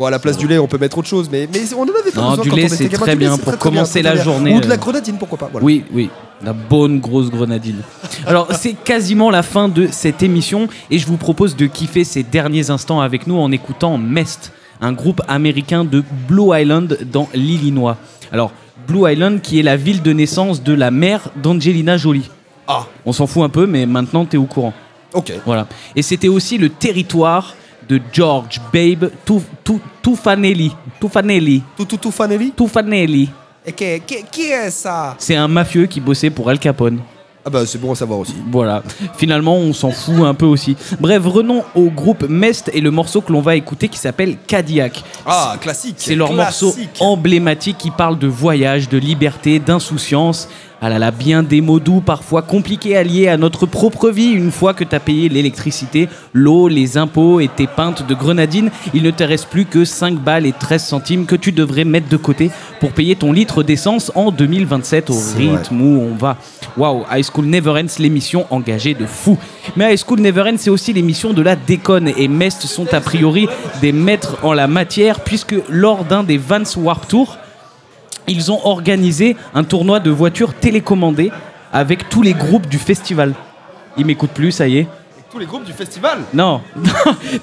Bon, 0.00 0.06
à 0.06 0.10
la 0.10 0.18
place 0.18 0.38
du 0.38 0.48
lait, 0.48 0.56
on 0.56 0.66
peut 0.66 0.78
mettre 0.78 0.96
autre 0.96 1.08
chose, 1.08 1.28
mais, 1.30 1.46
mais 1.52 1.60
on 1.74 1.82
en 1.82 1.84
avait 1.84 2.10
pas 2.10 2.22
Non, 2.22 2.30
besoin 2.30 2.44
du 2.44 2.48
quand 2.48 2.56
lait, 2.56 2.68
c'est 2.70 2.88
très 2.88 3.16
bien 3.16 3.36
pour 3.36 3.58
commencer 3.58 4.00
la 4.00 4.16
journée, 4.16 4.54
Ou 4.54 4.60
de 4.60 4.66
la 4.66 4.76
euh. 4.76 4.78
grenadine, 4.78 5.18
pourquoi 5.18 5.36
pas. 5.36 5.50
voilà. 5.52 5.62
Oui, 5.62 5.84
oui, 5.92 6.08
la 6.42 6.54
bonne 6.54 7.00
grosse 7.00 7.28
grenadine. 7.28 7.82
Alors, 8.26 8.48
c'est 8.54 8.72
quasiment 8.72 9.28
la 9.28 9.42
fin 9.42 9.68
de 9.68 9.88
cette 9.92 10.22
émission 10.22 10.68
et 10.90 10.98
je 10.98 11.06
vous 11.06 11.18
propose 11.18 11.54
de 11.54 11.66
kiffer 11.66 12.04
ces 12.04 12.22
derniers 12.22 12.70
instants 12.70 13.02
avec 13.02 13.26
nous 13.26 13.36
en 13.36 13.52
écoutant 13.52 13.98
Mest, 13.98 14.52
un 14.80 14.94
groupe 14.94 15.20
américain 15.28 15.84
de 15.84 16.02
Blue 16.26 16.58
Island 16.58 16.96
dans 17.12 17.28
l'Illinois. 17.34 17.98
Alors, 18.32 18.52
Blue 18.88 19.06
Island 19.12 19.42
qui 19.42 19.60
est 19.60 19.62
la 19.62 19.76
ville 19.76 20.00
de 20.00 20.14
naissance 20.14 20.62
de 20.62 20.72
la 20.72 20.90
mère 20.90 21.28
d'Angelina 21.42 21.98
Jolie. 21.98 22.30
Ah, 22.68 22.86
On 23.04 23.12
s'en 23.12 23.26
fout 23.26 23.42
un 23.42 23.50
peu, 23.50 23.66
mais 23.66 23.84
maintenant 23.84 24.24
t'es 24.24 24.38
au 24.38 24.44
courant. 24.46 24.72
ok. 25.12 25.30
Voilà. 25.44 25.66
Et 25.94 26.00
c'était 26.00 26.28
aussi 26.28 26.56
le 26.56 26.70
territoire 26.70 27.54
de 27.90 28.00
George 28.12 28.60
Babe 28.72 29.10
Tuf- 29.26 29.42
Tu- 29.64 29.80
Tufanelli. 30.02 30.72
Tufanelli. 31.00 31.62
Tout, 31.76 31.84
tout, 31.84 31.96
tout, 31.96 32.10
Fanelli 32.12 32.52
Tufanelli. 32.52 33.28
Et 33.66 33.72
qui, 33.72 34.00
qui, 34.06 34.24
qui 34.30 34.42
est 34.42 34.70
ça? 34.70 35.14
C'est 35.18 35.34
un 35.36 35.48
mafieux 35.48 35.86
qui 35.86 36.00
bossait 36.00 36.30
pour 36.30 36.48
Al 36.48 36.58
Capone. 36.58 37.00
Ah 37.44 37.48
bah 37.48 37.64
c'est 37.66 37.78
bon 37.78 37.92
à 37.92 37.94
savoir 37.94 38.18
aussi. 38.20 38.34
Voilà. 38.52 38.82
Finalement, 39.16 39.56
on 39.56 39.72
s'en 39.72 39.90
fout 39.90 40.24
un 40.24 40.34
peu 40.34 40.44
aussi. 40.46 40.76
Bref, 41.00 41.22
revenons 41.24 41.64
au 41.74 41.90
groupe 41.90 42.28
Mest 42.28 42.70
et 42.74 42.82
le 42.82 42.90
morceau 42.90 43.22
que 43.22 43.32
l'on 43.32 43.40
va 43.40 43.56
écouter 43.56 43.88
qui 43.88 43.98
s'appelle 43.98 44.36
Cadillac. 44.46 45.02
Ah, 45.26 45.56
classique. 45.60 45.94
C'est 45.98 46.14
leur 46.16 46.32
morceau 46.34 46.74
emblématique 47.00 47.78
qui 47.78 47.90
parle 47.90 48.18
de 48.18 48.26
voyage, 48.26 48.88
de 48.90 48.98
liberté, 48.98 49.58
d'insouciance. 49.58 50.48
Ah 50.82 50.88
là 50.88 50.98
là, 50.98 51.10
bien 51.10 51.42
des 51.42 51.60
mots 51.60 51.78
doux, 51.78 52.00
parfois 52.00 52.40
compliqués 52.40 52.96
à 52.96 53.02
lier 53.02 53.28
à 53.28 53.36
notre 53.36 53.66
propre 53.66 54.08
vie. 54.08 54.30
Une 54.30 54.50
fois 54.50 54.72
que 54.72 54.82
t'as 54.82 54.98
payé 54.98 55.28
l'électricité, 55.28 56.08
l'eau, 56.32 56.68
les 56.68 56.96
impôts 56.96 57.38
et 57.40 57.48
tes 57.48 57.66
pintes 57.66 58.06
de 58.06 58.14
grenadine, 58.14 58.70
il 58.94 59.02
ne 59.02 59.10
te 59.10 59.22
reste 59.22 59.48
plus 59.48 59.66
que 59.66 59.84
5 59.84 60.18
balles 60.18 60.46
et 60.46 60.54
13 60.58 60.82
centimes 60.82 61.26
que 61.26 61.36
tu 61.36 61.52
devrais 61.52 61.84
mettre 61.84 62.08
de 62.08 62.16
côté 62.16 62.50
pour 62.80 62.92
payer 62.92 63.14
ton 63.14 63.30
litre 63.30 63.62
d'essence 63.62 64.10
en 64.14 64.30
2027 64.30 65.10
au 65.10 65.18
rythme 65.36 65.82
où 65.82 66.00
on 66.00 66.14
va. 66.14 66.38
Waouh, 66.78 67.04
High 67.12 67.26
School 67.30 67.44
Never 67.44 67.72
Ends, 67.72 67.98
l'émission 67.98 68.46
engagée 68.48 68.94
de 68.94 69.04
fou. 69.04 69.36
Mais 69.76 69.92
High 69.92 70.00
School 70.02 70.20
Never 70.20 70.44
Ends, 70.50 70.56
c'est 70.56 70.70
aussi 70.70 70.94
l'émission 70.94 71.34
de 71.34 71.42
la 71.42 71.56
déconne 71.56 72.08
et 72.16 72.26
Mest 72.26 72.62
sont 72.62 72.94
a 72.94 73.00
priori 73.02 73.48
des 73.82 73.92
maîtres 73.92 74.38
en 74.42 74.54
la 74.54 74.66
matière 74.66 75.20
puisque 75.20 75.56
lors 75.68 76.06
d'un 76.06 76.22
des 76.22 76.38
Vans 76.38 76.62
Warp 76.78 77.06
Tour, 77.06 77.36
ils 78.30 78.50
ont 78.52 78.64
organisé 78.66 79.36
un 79.54 79.64
tournoi 79.64 80.00
de 80.00 80.10
voitures 80.10 80.54
télécommandées 80.54 81.30
avec 81.72 82.08
tous 82.08 82.22
les 82.22 82.32
groupes 82.34 82.66
du 82.68 82.78
festival. 82.78 83.34
Ils 83.96 84.06
m'écoutent 84.06 84.30
plus, 84.30 84.52
ça 84.52 84.66
y 84.68 84.78
est. 84.78 84.86
Tous 85.30 85.38
les 85.38 85.46
groupes 85.46 85.64
du 85.64 85.72
festival? 85.72 86.18
Non, 86.34 86.60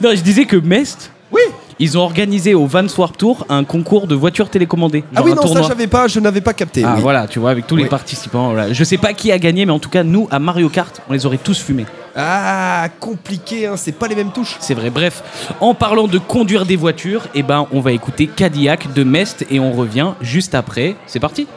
non, 0.01 0.09
je 0.13 0.21
disais 0.21 0.45
que 0.45 0.57
Mest, 0.57 1.11
Oui. 1.31 1.41
Ils 1.79 1.97
ont 1.97 2.01
organisé 2.01 2.53
au 2.53 2.65
Vans 2.65 2.87
Warp 2.97 3.17
Tour 3.17 3.45
un 3.49 3.63
concours 3.63 4.07
de 4.07 4.15
voitures 4.15 4.49
télécommandées. 4.49 5.03
Ah 5.15 5.21
oui 5.23 5.31
non 5.31 5.41
tournoi. 5.41 5.63
ça 5.63 5.69
j'avais 5.69 5.87
pas, 5.87 6.07
je 6.07 6.19
n'avais 6.19 6.41
pas 6.41 6.53
capté. 6.53 6.83
Ah 6.83 6.93
oui. 6.95 7.01
voilà, 7.01 7.27
tu 7.27 7.39
vois, 7.39 7.51
avec 7.51 7.67
tous 7.67 7.75
les 7.75 7.85
participants. 7.85 8.51
voilà. 8.51 8.73
Je 8.73 8.83
sais 8.83 8.97
pas 8.97 9.13
qui 9.13 9.31
a 9.31 9.39
gagné, 9.39 9.65
mais 9.65 9.71
en 9.71 9.79
tout 9.79 9.89
cas, 9.89 10.03
nous, 10.03 10.27
à 10.31 10.39
Mario 10.39 10.69
Kart, 10.69 11.01
on 11.09 11.13
les 11.13 11.25
aurait 11.25 11.37
tous 11.37 11.61
fumés. 11.61 11.85
Ah 12.15 12.87
compliqué, 12.99 13.67
hein, 13.67 13.75
c'est 13.77 13.91
pas 13.91 14.07
les 14.07 14.15
mêmes 14.15 14.31
touches. 14.31 14.57
C'est 14.59 14.73
vrai. 14.73 14.89
Bref, 14.89 15.23
en 15.59 15.75
parlant 15.75 16.07
de 16.07 16.17
conduire 16.17 16.65
des 16.65 16.75
voitures, 16.75 17.27
eh 17.35 17.43
ben, 17.43 17.67
on 17.71 17.79
va 17.79 17.91
écouter 17.91 18.25
Cadillac 18.25 18.91
de 18.93 19.03
Mest 19.03 19.45
et 19.51 19.59
on 19.59 19.71
revient 19.71 20.13
juste 20.21 20.55
après. 20.55 20.95
C'est 21.05 21.19
parti. 21.19 21.47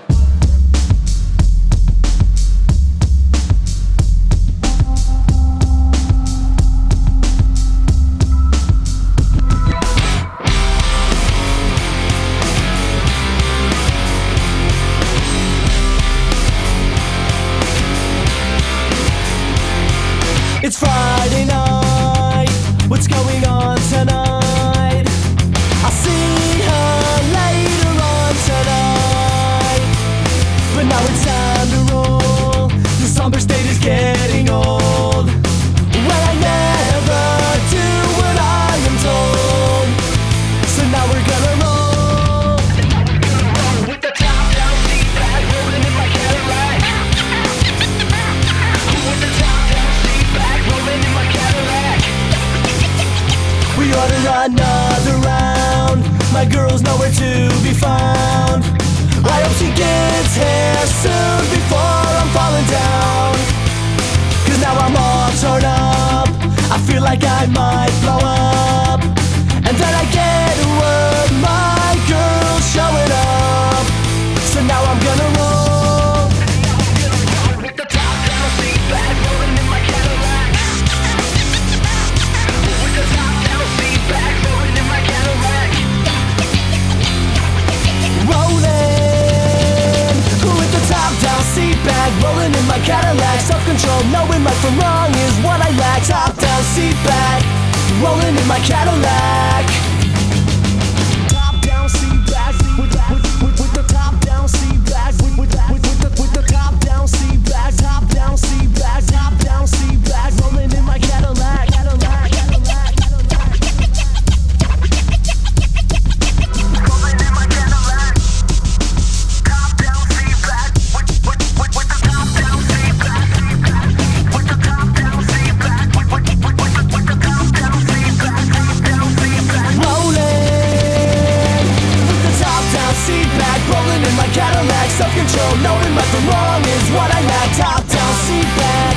Wrong 136.29 136.63
is 136.65 136.87
what 136.97 137.09
I 137.11 137.21
lack. 137.25 137.51
Top 137.57 137.83
down, 137.87 138.13
seat 138.27 138.51
back, 138.57 138.97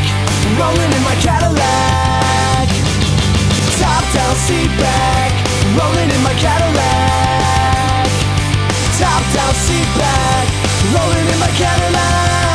rolling 0.60 0.92
in 0.92 1.04
my 1.04 1.16
Cadillac. 1.22 2.68
Top 3.80 4.04
down, 4.14 4.36
seat 4.46 4.72
back, 4.80 5.32
rolling 5.78 6.10
in 6.10 6.22
my 6.24 6.34
Cadillac. 6.40 8.08
Top 9.00 9.24
down, 9.36 9.54
seat 9.66 9.90
back, 10.00 10.46
rolling 10.96 11.28
in 11.28 11.40
my 11.40 11.52
Cadillac. 11.56 12.53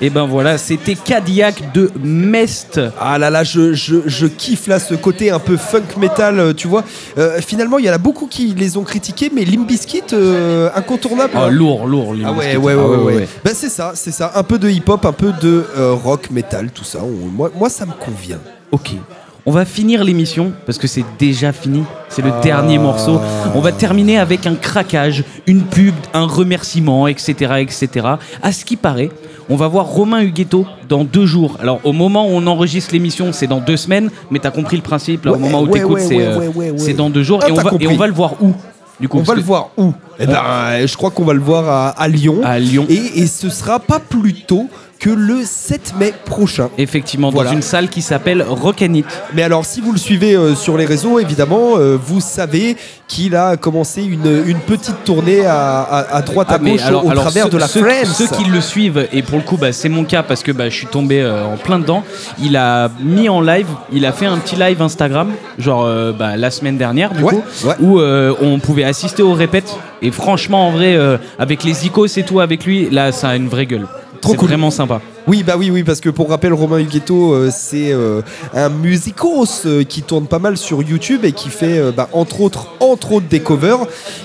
Et 0.00 0.10
ben 0.10 0.26
voilà, 0.26 0.58
c'était 0.58 0.94
Cadillac 0.94 1.72
de 1.72 1.90
Mest. 2.02 2.80
Ah 3.00 3.16
là 3.18 3.30
là, 3.30 3.44
je, 3.44 3.72
je, 3.72 3.96
je 4.06 4.26
kiffe 4.26 4.66
là 4.66 4.78
ce 4.78 4.94
côté 4.94 5.30
un 5.30 5.38
peu 5.38 5.56
funk 5.56 5.98
metal, 5.98 6.38
euh, 6.38 6.52
tu 6.52 6.68
vois. 6.68 6.84
Euh, 7.16 7.40
finalement, 7.40 7.78
il 7.78 7.86
y 7.86 7.90
en 7.90 7.94
a 7.94 7.98
beaucoup 7.98 8.26
qui 8.26 8.48
les 8.54 8.76
ont 8.76 8.82
critiqués, 8.84 9.30
mais 9.34 9.44
Limp 9.46 9.66
Bizkit, 9.66 10.02
euh, 10.12 10.68
incontournable. 10.74 11.32
Ah, 11.34 11.44
hein. 11.44 11.50
lourd, 11.50 11.86
lourd. 11.86 12.12
les 12.14 12.24
Ah 12.26 12.32
ouais, 12.32 12.44
Bizkit. 12.44 12.56
ouais, 12.58 12.74
ouais, 12.74 12.82
Ah 12.84 12.98
ouais, 13.04 13.14
ouais. 13.14 13.28
Bah, 13.42 13.52
c'est 13.54 13.70
ça, 13.70 13.92
c'est 13.94 14.12
ça. 14.12 14.32
Un 14.34 14.42
peu 14.42 14.58
de 14.58 14.68
hip-hop, 14.68 15.04
un 15.06 15.12
peu 15.12 15.32
de 15.40 15.64
euh, 15.78 15.92
rock, 15.94 16.30
metal, 16.30 16.70
tout 16.74 16.84
ça. 16.84 16.98
On- 17.02 17.26
moi, 17.28 17.50
moi, 17.56 17.70
ça 17.70 17.86
me 17.86 17.92
convient. 17.92 18.38
Ok. 18.72 18.90
On 19.48 19.52
va 19.52 19.64
finir 19.64 20.02
l'émission 20.02 20.52
parce 20.66 20.76
que 20.76 20.88
c'est 20.88 21.04
déjà 21.20 21.52
fini. 21.52 21.84
C'est 22.08 22.20
le 22.20 22.32
dernier 22.42 22.78
morceau. 22.78 23.20
On 23.54 23.60
va 23.60 23.70
terminer 23.70 24.18
avec 24.18 24.44
un 24.44 24.56
craquage, 24.56 25.22
une 25.46 25.62
pub, 25.62 25.94
un 26.14 26.26
remerciement, 26.26 27.06
etc., 27.06 27.32
etc. 27.60 28.06
À 28.42 28.50
ce 28.50 28.64
qui 28.64 28.74
paraît, 28.74 29.10
on 29.48 29.56
va 29.56 29.68
voir 29.68 29.86
Romain 29.86 30.22
Huguetto 30.22 30.66
dans 30.88 31.04
deux 31.04 31.26
jours. 31.26 31.56
Alors 31.60 31.80
au 31.84 31.92
moment 31.92 32.26
où 32.26 32.30
on 32.32 32.46
enregistre 32.46 32.92
l'émission, 32.92 33.32
c'est 33.32 33.46
dans 33.46 33.60
deux 33.60 33.76
semaines, 33.76 34.10
mais 34.30 34.38
t'as 34.38 34.50
compris 34.50 34.76
le 34.76 34.82
principe. 34.82 35.24
Là, 35.24 35.32
au 35.32 35.38
moment 35.38 35.60
où 35.62 35.66
ouais, 35.66 35.80
t'écoutes, 35.80 36.00
c'est 36.00 36.18
euh, 36.20 36.94
dans 36.96 37.10
deux 37.10 37.22
jours 37.22 37.40
Ah, 37.42 37.48
et, 37.48 37.52
on 37.52 37.54
va, 37.54 37.62
et 37.62 37.64
compris. 37.70 37.86
on 37.88 37.96
va 37.96 38.06
le 38.06 38.12
voir 38.12 38.34
où 38.42 38.52
Du 39.00 39.08
coup, 39.08 39.18
On 39.18 39.22
va 39.22 39.34
le 39.34 39.42
voir 39.42 39.70
où? 39.76 39.92
Eh 40.18 40.26
ben, 40.26 40.86
je 40.86 40.96
crois 40.96 41.10
qu'on 41.10 41.24
va 41.24 41.34
le 41.34 41.40
voir 41.40 41.68
à, 41.68 41.88
à 41.90 42.08
Lyon. 42.08 42.40
à 42.42 42.58
Lyon. 42.58 42.86
Et, 42.88 43.20
et 43.20 43.26
ce 43.26 43.50
sera 43.50 43.78
pas 43.78 44.00
plus 44.00 44.34
tôt 44.34 44.68
que 44.98 45.10
le 45.10 45.40
7 45.44 45.94
mai 45.98 46.12
prochain. 46.24 46.70
Effectivement, 46.78 47.30
Voilà. 47.30 47.50
dans 47.50 47.56
une 47.56 47.62
salle 47.62 47.88
qui 47.88 48.02
s'appelle 48.02 48.42
Rockanit. 48.48 49.04
Mais 49.34 49.42
alors, 49.42 49.64
si 49.64 49.80
vous 49.80 49.92
le 49.92 49.98
suivez 49.98 50.34
euh, 50.34 50.54
sur 50.54 50.76
les 50.78 50.86
réseaux, 50.86 51.18
évidemment, 51.18 51.76
euh, 51.76 51.96
vous 52.02 52.20
savez 52.20 52.76
qu'il 53.08 53.36
a 53.36 53.56
commencé 53.56 54.02
une, 54.02 54.42
une 54.46 54.58
petite 54.58 55.04
tournée 55.04 55.44
à, 55.46 55.80
à- 55.82 56.16
à 56.16 56.22
droite, 56.22 56.50
à 56.50 56.54
Ah, 56.54 56.58
gauche, 56.58 56.80
au- 56.90 57.08
au 57.08 57.12
travers 57.14 57.44
ceux, 57.44 57.50
de 57.50 57.58
la 57.58 57.68
ceux- 57.68 57.82
France. 57.84 58.16
Ceux 58.16 58.26
qui 58.28 58.44
le 58.50 58.60
suivent, 58.60 59.06
et 59.12 59.22
pour 59.22 59.38
le 59.38 59.44
coup, 59.44 59.56
bah, 59.56 59.72
c'est 59.72 59.88
mon 59.88 60.04
cas 60.04 60.22
parce 60.22 60.42
que 60.42 60.50
bah, 60.50 60.68
je 60.68 60.74
suis 60.74 60.86
tombé 60.86 61.20
euh, 61.20 61.44
en 61.44 61.56
plein 61.56 61.78
dedans. 61.78 62.02
Il 62.40 62.56
a 62.56 62.88
mis 63.00 63.28
en 63.28 63.40
live, 63.40 63.68
il 63.92 64.04
a 64.06 64.12
fait 64.12 64.26
un 64.26 64.38
petit 64.38 64.56
live 64.56 64.80
Instagram, 64.82 65.28
genre 65.58 65.88
bah, 66.18 66.36
la 66.36 66.50
semaine 66.50 66.78
dernière, 66.78 67.12
du 67.12 67.22
Ouais, 67.22 67.34
coup, 67.34 67.42
ouais. 67.66 67.74
où 67.80 68.00
on 68.00 68.58
pouvait 68.58 68.84
assister 68.84 69.22
aux 69.22 69.34
répètes. 69.34 69.76
Et 70.02 70.10
franchement, 70.10 70.66
en 70.68 70.70
vrai, 70.72 70.98
avec 71.38 71.62
les 71.64 71.86
icônes 71.86 72.08
et 72.16 72.22
tout, 72.24 72.40
avec 72.40 72.64
lui, 72.64 72.88
là, 72.90 73.12
ça 73.12 73.28
a 73.30 73.36
une 73.36 73.48
vraie 73.48 73.66
gueule. 73.66 73.86
Trop 74.26 74.32
C'est 74.32 74.38
cool. 74.38 74.48
vraiment 74.48 74.70
sympa. 74.72 75.00
Oui, 75.28 75.42
bah 75.44 75.54
oui, 75.56 75.70
oui, 75.70 75.84
parce 75.84 76.00
que 76.00 76.08
pour 76.08 76.28
rappel, 76.30 76.52
Romain 76.52 76.78
Huguetto, 76.78 77.32
euh, 77.32 77.50
c'est 77.52 77.92
euh, 77.92 78.22
un 78.54 78.68
musicos 78.68 79.64
euh, 79.66 79.84
qui 79.84 80.02
tourne 80.02 80.26
pas 80.26 80.38
mal 80.40 80.56
sur 80.56 80.82
YouTube 80.82 81.24
et 81.24 81.30
qui 81.32 81.48
fait, 81.48 81.92
bah, 81.92 82.08
entre 82.12 82.40
autres, 82.40 82.68
entre 82.80 83.12
autres 83.12 83.26
des 83.28 83.40
covers. 83.40 83.78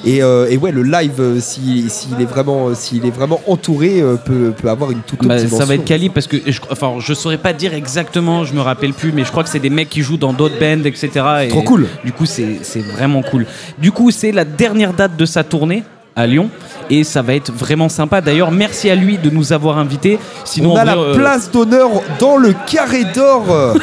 Et, 0.06 0.18
et 0.18 0.58
ouais, 0.58 0.72
le 0.72 0.84
live, 0.84 1.40
s'il 1.40 1.90
s'il 1.92 2.20
est 2.22 2.26
vraiment, 2.26 2.74
s'il 2.74 3.06
est 3.06 3.12
vraiment 3.12 3.42
entouré, 3.48 4.04
peut, 4.26 4.54
peut 4.60 4.70
avoir 4.70 4.92
une 4.92 5.02
toute 5.02 5.20
autre 5.22 5.28
Bah, 5.30 5.38
ça 5.38 5.46
dimension. 5.46 5.66
va 5.68 5.76
être 5.76 5.86
quali 5.86 6.10
parce 6.10 6.28
que 6.28 6.38
je, 6.48 6.60
enfin, 6.72 6.94
je 7.00 7.14
saurais 7.14 7.38
pas 7.38 7.54
dire 7.54 7.74
exactement, 7.74 8.44
je 8.44 8.54
me 8.54 8.62
rappelle 8.62 8.94
plus, 8.94 9.12
mais 9.12 9.24
je 9.24 9.30
crois 9.32 9.44
que 9.44 9.50
c'est 9.50 9.60
des 9.60 9.70
mecs 9.70 9.90
qui 9.90 10.02
jouent 10.02 10.18
dans 10.18 10.34
d'autres 10.34 10.60
bands, 10.60 10.84
etc. 10.86 11.10
Et 11.44 11.48
Trop 11.50 11.62
cool. 11.62 11.88
Du 12.04 12.12
coup, 12.12 12.26
c'est 12.26 12.60
vraiment 12.96 13.22
cool. 13.22 13.46
Du 13.78 13.92
coup, 13.92 14.10
c'est 14.12 14.32
la 14.32 14.46
dernière 14.46 14.94
date 14.94 15.16
de 15.18 15.26
sa 15.26 15.44
tournée 15.44 15.84
à 16.16 16.28
Lyon 16.28 16.50
et 16.90 17.04
ça 17.04 17.22
va 17.22 17.36
être 17.36 17.52
vraiment 17.52 17.90
sympa. 17.90 18.22
D'ailleurs, 18.22 18.52
merci 18.52 18.90
à 18.90 18.96
lui 18.96 19.18
de 19.18 19.30
nous 19.30 19.54
avoir 19.54 19.78
invités. 19.78 20.20
Sinon, 20.44 20.74
On 20.74 20.76
a 20.76 20.86
la 20.86 20.98
euh, 20.98 21.16
place 21.16 21.52
d'honneur 21.52 21.90
dans 22.20 22.38
le 22.38 22.54
carré 22.68 23.04
d'or. 23.06 23.46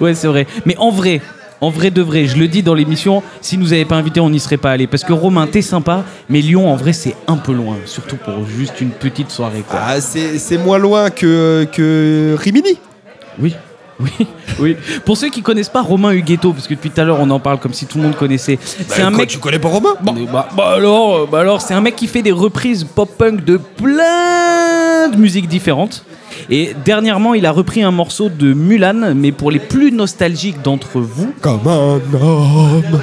Ouais, 0.00 0.14
c'est 0.14 0.26
vrai. 0.26 0.46
Mais 0.64 0.76
en 0.78 0.90
vrai. 0.90 1.20
En 1.60 1.70
vrai 1.70 1.90
de 1.90 2.02
vrai, 2.02 2.26
je 2.26 2.36
le 2.36 2.46
dis 2.46 2.62
dans 2.62 2.74
l'émission, 2.74 3.22
si 3.40 3.56
nous 3.56 3.72
avait 3.72 3.86
pas 3.86 3.94
invités, 3.94 4.20
on 4.20 4.28
n'y 4.28 4.40
serait 4.40 4.58
pas 4.58 4.72
allé. 4.72 4.86
Parce 4.86 5.02
que 5.02 5.14
Romain, 5.14 5.46
t'es 5.46 5.62
sympa, 5.62 6.04
mais 6.28 6.40
Lyon, 6.40 6.70
en 6.70 6.76
vrai, 6.76 6.92
c'est 6.92 7.14
un 7.26 7.36
peu 7.36 7.52
loin. 7.52 7.76
Surtout 7.86 8.16
pour 8.16 8.46
juste 8.46 8.82
une 8.82 8.90
petite 8.90 9.30
soirée, 9.30 9.62
quoi. 9.66 9.80
Ah, 9.82 10.00
c'est 10.00 10.38
c'est 10.38 10.58
moins 10.58 10.76
loin 10.76 11.08
que, 11.08 11.66
que 11.72 12.36
Rimini. 12.38 12.78
Oui. 13.38 13.54
Oui, 14.00 14.10
oui. 14.58 14.76
Pour 15.04 15.16
ceux 15.16 15.28
qui 15.30 15.40
connaissent 15.42 15.68
pas 15.68 15.82
Romain 15.82 16.10
Huguetto, 16.12 16.52
parce 16.52 16.66
que 16.66 16.74
depuis 16.74 16.90
tout 16.90 17.00
à 17.00 17.04
l'heure 17.04 17.18
on 17.20 17.30
en 17.30 17.38
parle 17.40 17.58
comme 17.58 17.72
si 17.72 17.86
tout 17.86 17.98
le 17.98 18.04
monde 18.04 18.16
connaissait. 18.16 18.58
c'est 18.62 19.02
un 19.02 19.08
Quoi, 19.10 19.18
mec. 19.18 19.28
Tu 19.28 19.38
connais 19.38 19.58
pas 19.58 19.68
Romain? 19.68 19.94
Bon, 20.02 20.14
bah, 20.32 20.48
bah 20.56 20.72
alors, 20.76 21.16
euh, 21.16 21.28
bah 21.30 21.40
alors, 21.40 21.60
c'est 21.62 21.74
un 21.74 21.80
mec 21.80 21.94
qui 21.96 22.06
fait 22.08 22.22
des 22.22 22.32
reprises 22.32 22.84
pop-punk 22.84 23.44
de 23.44 23.56
plein 23.56 25.08
de 25.08 25.16
musiques 25.16 25.48
différentes. 25.48 26.04
Et 26.50 26.74
dernièrement, 26.84 27.34
il 27.34 27.46
a 27.46 27.52
repris 27.52 27.82
un 27.82 27.90
morceau 27.92 28.28
de 28.28 28.52
Mulan, 28.52 29.14
mais 29.14 29.30
pour 29.32 29.50
les 29.50 29.60
plus 29.60 29.92
nostalgiques 29.92 30.60
d'entre 30.62 31.00
vous, 31.00 31.32
Comme 31.40 31.66
un 31.68 32.00
homme. 32.20 33.00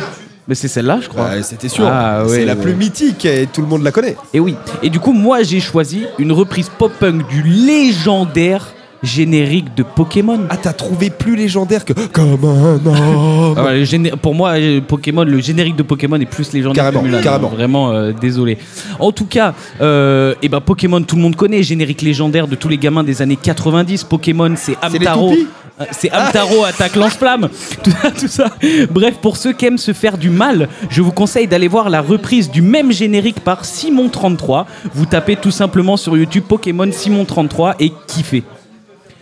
mais 0.48 0.56
c'est 0.56 0.68
celle-là, 0.68 1.00
je 1.02 1.08
crois. 1.08 1.42
C'était 1.42 1.70
sûr. 1.70 1.88
Ah, 1.88 2.24
ouais, 2.26 2.30
c'est 2.36 2.46
la 2.46 2.56
ouais. 2.56 2.62
plus 2.62 2.76
mythique 2.76 3.24
et 3.26 3.48
tout 3.52 3.62
le 3.62 3.68
monde 3.68 3.84
la 3.84 3.92
connaît. 3.92 4.18
Et 4.34 4.40
oui. 4.40 4.56
Et 4.84 4.90
du 4.90 5.00
coup, 5.00 5.14
moi, 5.14 5.44
j'ai 5.44 5.60
choisi 5.62 6.06
une 6.20 6.34
reprise 6.34 6.70
pop-punk 6.78 7.28
du 7.30 7.42
légendaire 7.44 8.74
générique 9.04 9.76
de 9.76 9.84
Pokémon. 9.84 10.40
Ah, 10.50 10.58
t'as 10.58 10.74
trouvé 10.74 11.10
plus 11.10 11.36
légendaire 11.36 11.86
que 11.86 11.94
Comme 11.94 12.44
un 12.46 12.76
homme. 12.86 13.56
Ah 13.58 13.64
ouais, 13.66 13.80
le 13.80 13.84
géné- 13.86 14.16
pour 14.16 14.36
moi, 14.36 14.52
euh, 14.52 14.82
Pokémon, 14.82 15.24
le 15.24 15.40
générique 15.40 15.76
de 15.76 15.84
Pokémon 15.84 16.18
est 16.20 16.26
plus 16.26 16.52
légendaire 16.54 16.84
Carrément, 16.86 17.02
que 17.02 17.08
Mulan. 17.08 17.22
carrément. 17.22 17.50
Vraiment, 17.50 17.92
euh, 17.92 18.12
désolé. 18.20 18.58
En 19.00 19.12
tout 19.12 19.26
cas, 19.26 19.54
euh, 19.82 20.36
eh 20.42 20.50
ben, 20.50 20.62
Pokémon, 20.62 21.02
tout 21.02 21.16
le 21.16 21.22
monde 21.22 21.36
connaît, 21.36 21.64
générique 21.64 22.02
légendaire 22.02 22.48
de 22.48 22.56
tous 22.56 22.70
les 22.70 22.78
gamins 22.78 23.04
des 23.04 23.22
années 23.22 23.38
90. 23.42 24.04
Pokémon, 24.04 24.54
c'est 24.56 24.78
les 24.92 24.98
Amtaro. 25.00 25.30
toupies 25.32 25.48
Euh, 25.80 25.86
C'est 25.92 26.12
Amtaro 26.14 26.64
attaque 26.66 26.96
lance-flamme. 26.96 27.50
Tout, 27.84 27.90
ça, 27.92 28.12
tout 28.12 28.28
ça. 28.28 28.46
Bref, 28.92 29.16
pour 29.20 29.36
ceux 29.38 29.52
qui 29.54 29.66
aiment 29.66 29.80
se 29.80 29.94
faire 29.94 30.18
du 30.18 30.30
mal, 30.30 30.68
je 30.90 31.02
vous 31.02 31.12
conseille 31.12 31.48
d'aller 31.48 31.68
voir 31.68 31.90
la 31.90 32.02
reprise 32.02 32.52
du 32.52 32.62
même 32.62 32.92
générique 32.92 33.40
par 33.40 33.64
Simon33. 33.64 34.66
Vous 34.94 35.06
tapez 35.08 35.38
tout 35.38 35.50
simplement 35.50 35.98
sur 35.98 36.16
YouTube 36.16 36.44
Pokémon 36.48 36.86
Simon33 36.86 37.76
et 37.80 37.92
kiffez. 38.06 38.44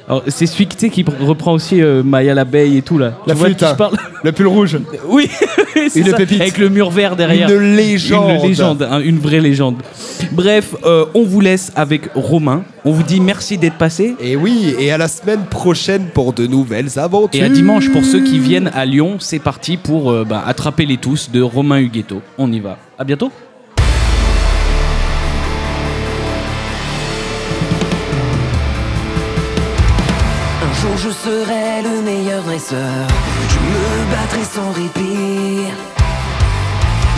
Alors, 0.10 0.24
c'est 0.28 0.47
celui 0.47 0.66
tu 0.66 0.76
sais, 0.76 0.89
qui 0.89 1.05
reprend 1.20 1.53
aussi 1.53 1.84
euh, 1.84 2.01
Maya 2.01 2.34
l'abeille 2.34 2.78
et 2.78 2.82
tout 2.82 2.97
là. 2.97 3.14
La 3.28 3.34
tu 3.34 3.39
vois 3.39 3.47
flûte, 3.49 3.60
je 3.60 3.66
hein. 3.66 3.76
parle? 3.76 3.95
Le 4.24 4.32
pull 4.32 4.47
rouge. 4.47 4.80
oui, 5.07 5.30
c'est 5.88 5.99
Une 5.99 6.07
ça, 6.07 6.18
pépite. 6.18 6.41
avec 6.41 6.57
le 6.57 6.70
mur 6.70 6.89
vert 6.89 7.16
derrière. 7.16 7.47
Une 7.47 7.76
légende. 7.76 8.32
Une 8.41 8.49
légende, 8.49 8.88
hein, 8.89 9.01
une 9.01 9.20
vraie 9.20 9.39
légende. 9.39 9.76
Bref, 10.32 10.76
euh, 10.84 11.05
on 11.14 11.24
vous 11.24 11.41
laisse 11.41 11.72
avec 11.76 12.10
Romain. 12.16 12.64
On 12.86 12.91
vous 12.91 13.03
dit 13.03 13.20
merci 13.20 13.60
d'être 13.60 13.78
passé. 13.78 14.16
Et 14.20 14.36
oui, 14.36 14.74
et 14.80 14.91
à 14.91 14.97
la 14.97 15.07
semaine 15.07 15.45
prochaine 15.45 16.07
pour 16.12 16.34
de 16.34 16.47
nouvelles 16.47 16.97
aventures. 16.97 17.39
Et 17.39 17.45
à 17.45 17.49
dimanche 17.49 17.91
pour 17.91 18.03
ceux 18.03 18.24
qui 18.24 18.39
viennent 18.39 18.72
à 18.74 18.86
Lyon, 18.86 19.18
c'est 19.20 19.38
parti 19.38 19.78
pour 19.78 20.10
euh, 20.10 20.26
bah, 20.28 20.43
attraper 20.43 20.88
les 20.88 20.97
tous 20.97 21.30
de 21.32 21.39
Romain 21.39 21.78
Huguetto. 21.78 22.24
On 22.39 22.51
y 22.51 22.60
va. 22.60 22.80
À 22.97 23.03
bientôt. 23.03 23.32
Serai 31.24 31.82
le 31.84 32.01
meilleur 32.01 32.41
dresseur. 32.43 33.07
Je 33.51 33.59
me 33.67 34.11
battrai 34.11 34.43
sans 34.55 34.72
répit. 34.72 35.67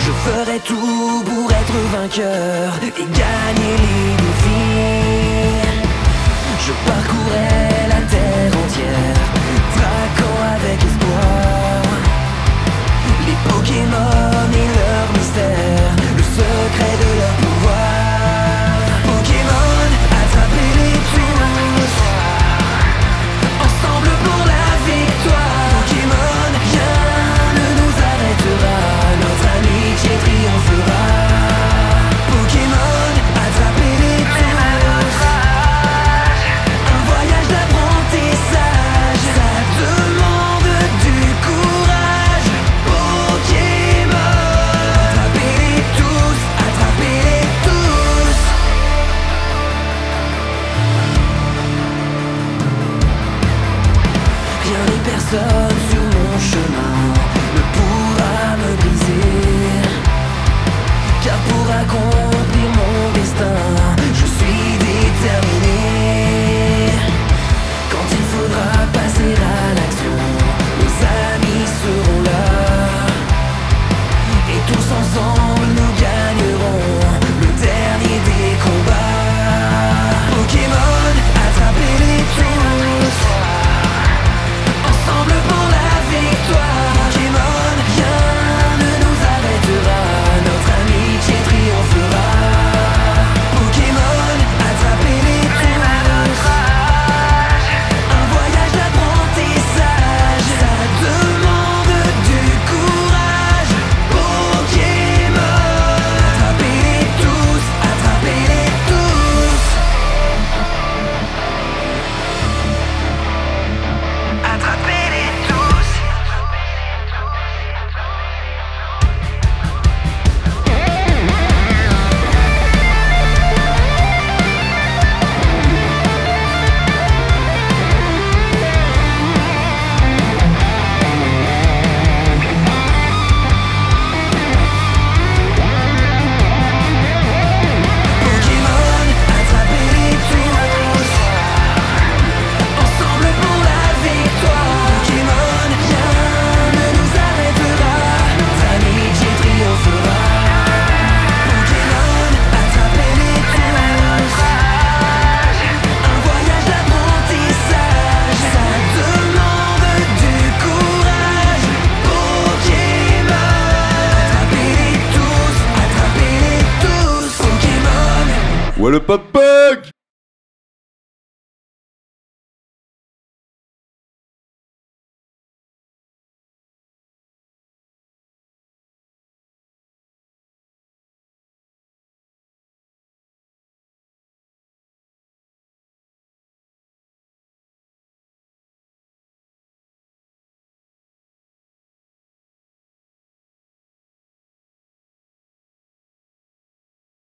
Je 0.03 0.11
ferai 0.25 0.59
tout 0.59 1.23
pour 1.29 1.51
être 1.51 1.77
vainqueur 1.95 2.67
et 2.99 3.05
gagner 3.21 3.75
les 3.85 4.09
défis. 4.23 5.67
Je 6.65 6.73
parcourrai 6.89 7.53
la 7.93 8.01
terre 8.13 8.53
entière, 8.63 9.21
traquant 9.75 10.39
avec 10.55 10.79
espoir. 10.89 11.81
Les 13.27 13.37
Pokémon 13.49 14.49
et 14.61 14.69
leur 14.77 15.05
mystère, 15.17 15.91
le 16.17 16.23
secret 16.37 16.95
de 17.03 17.09
leur 17.19 17.40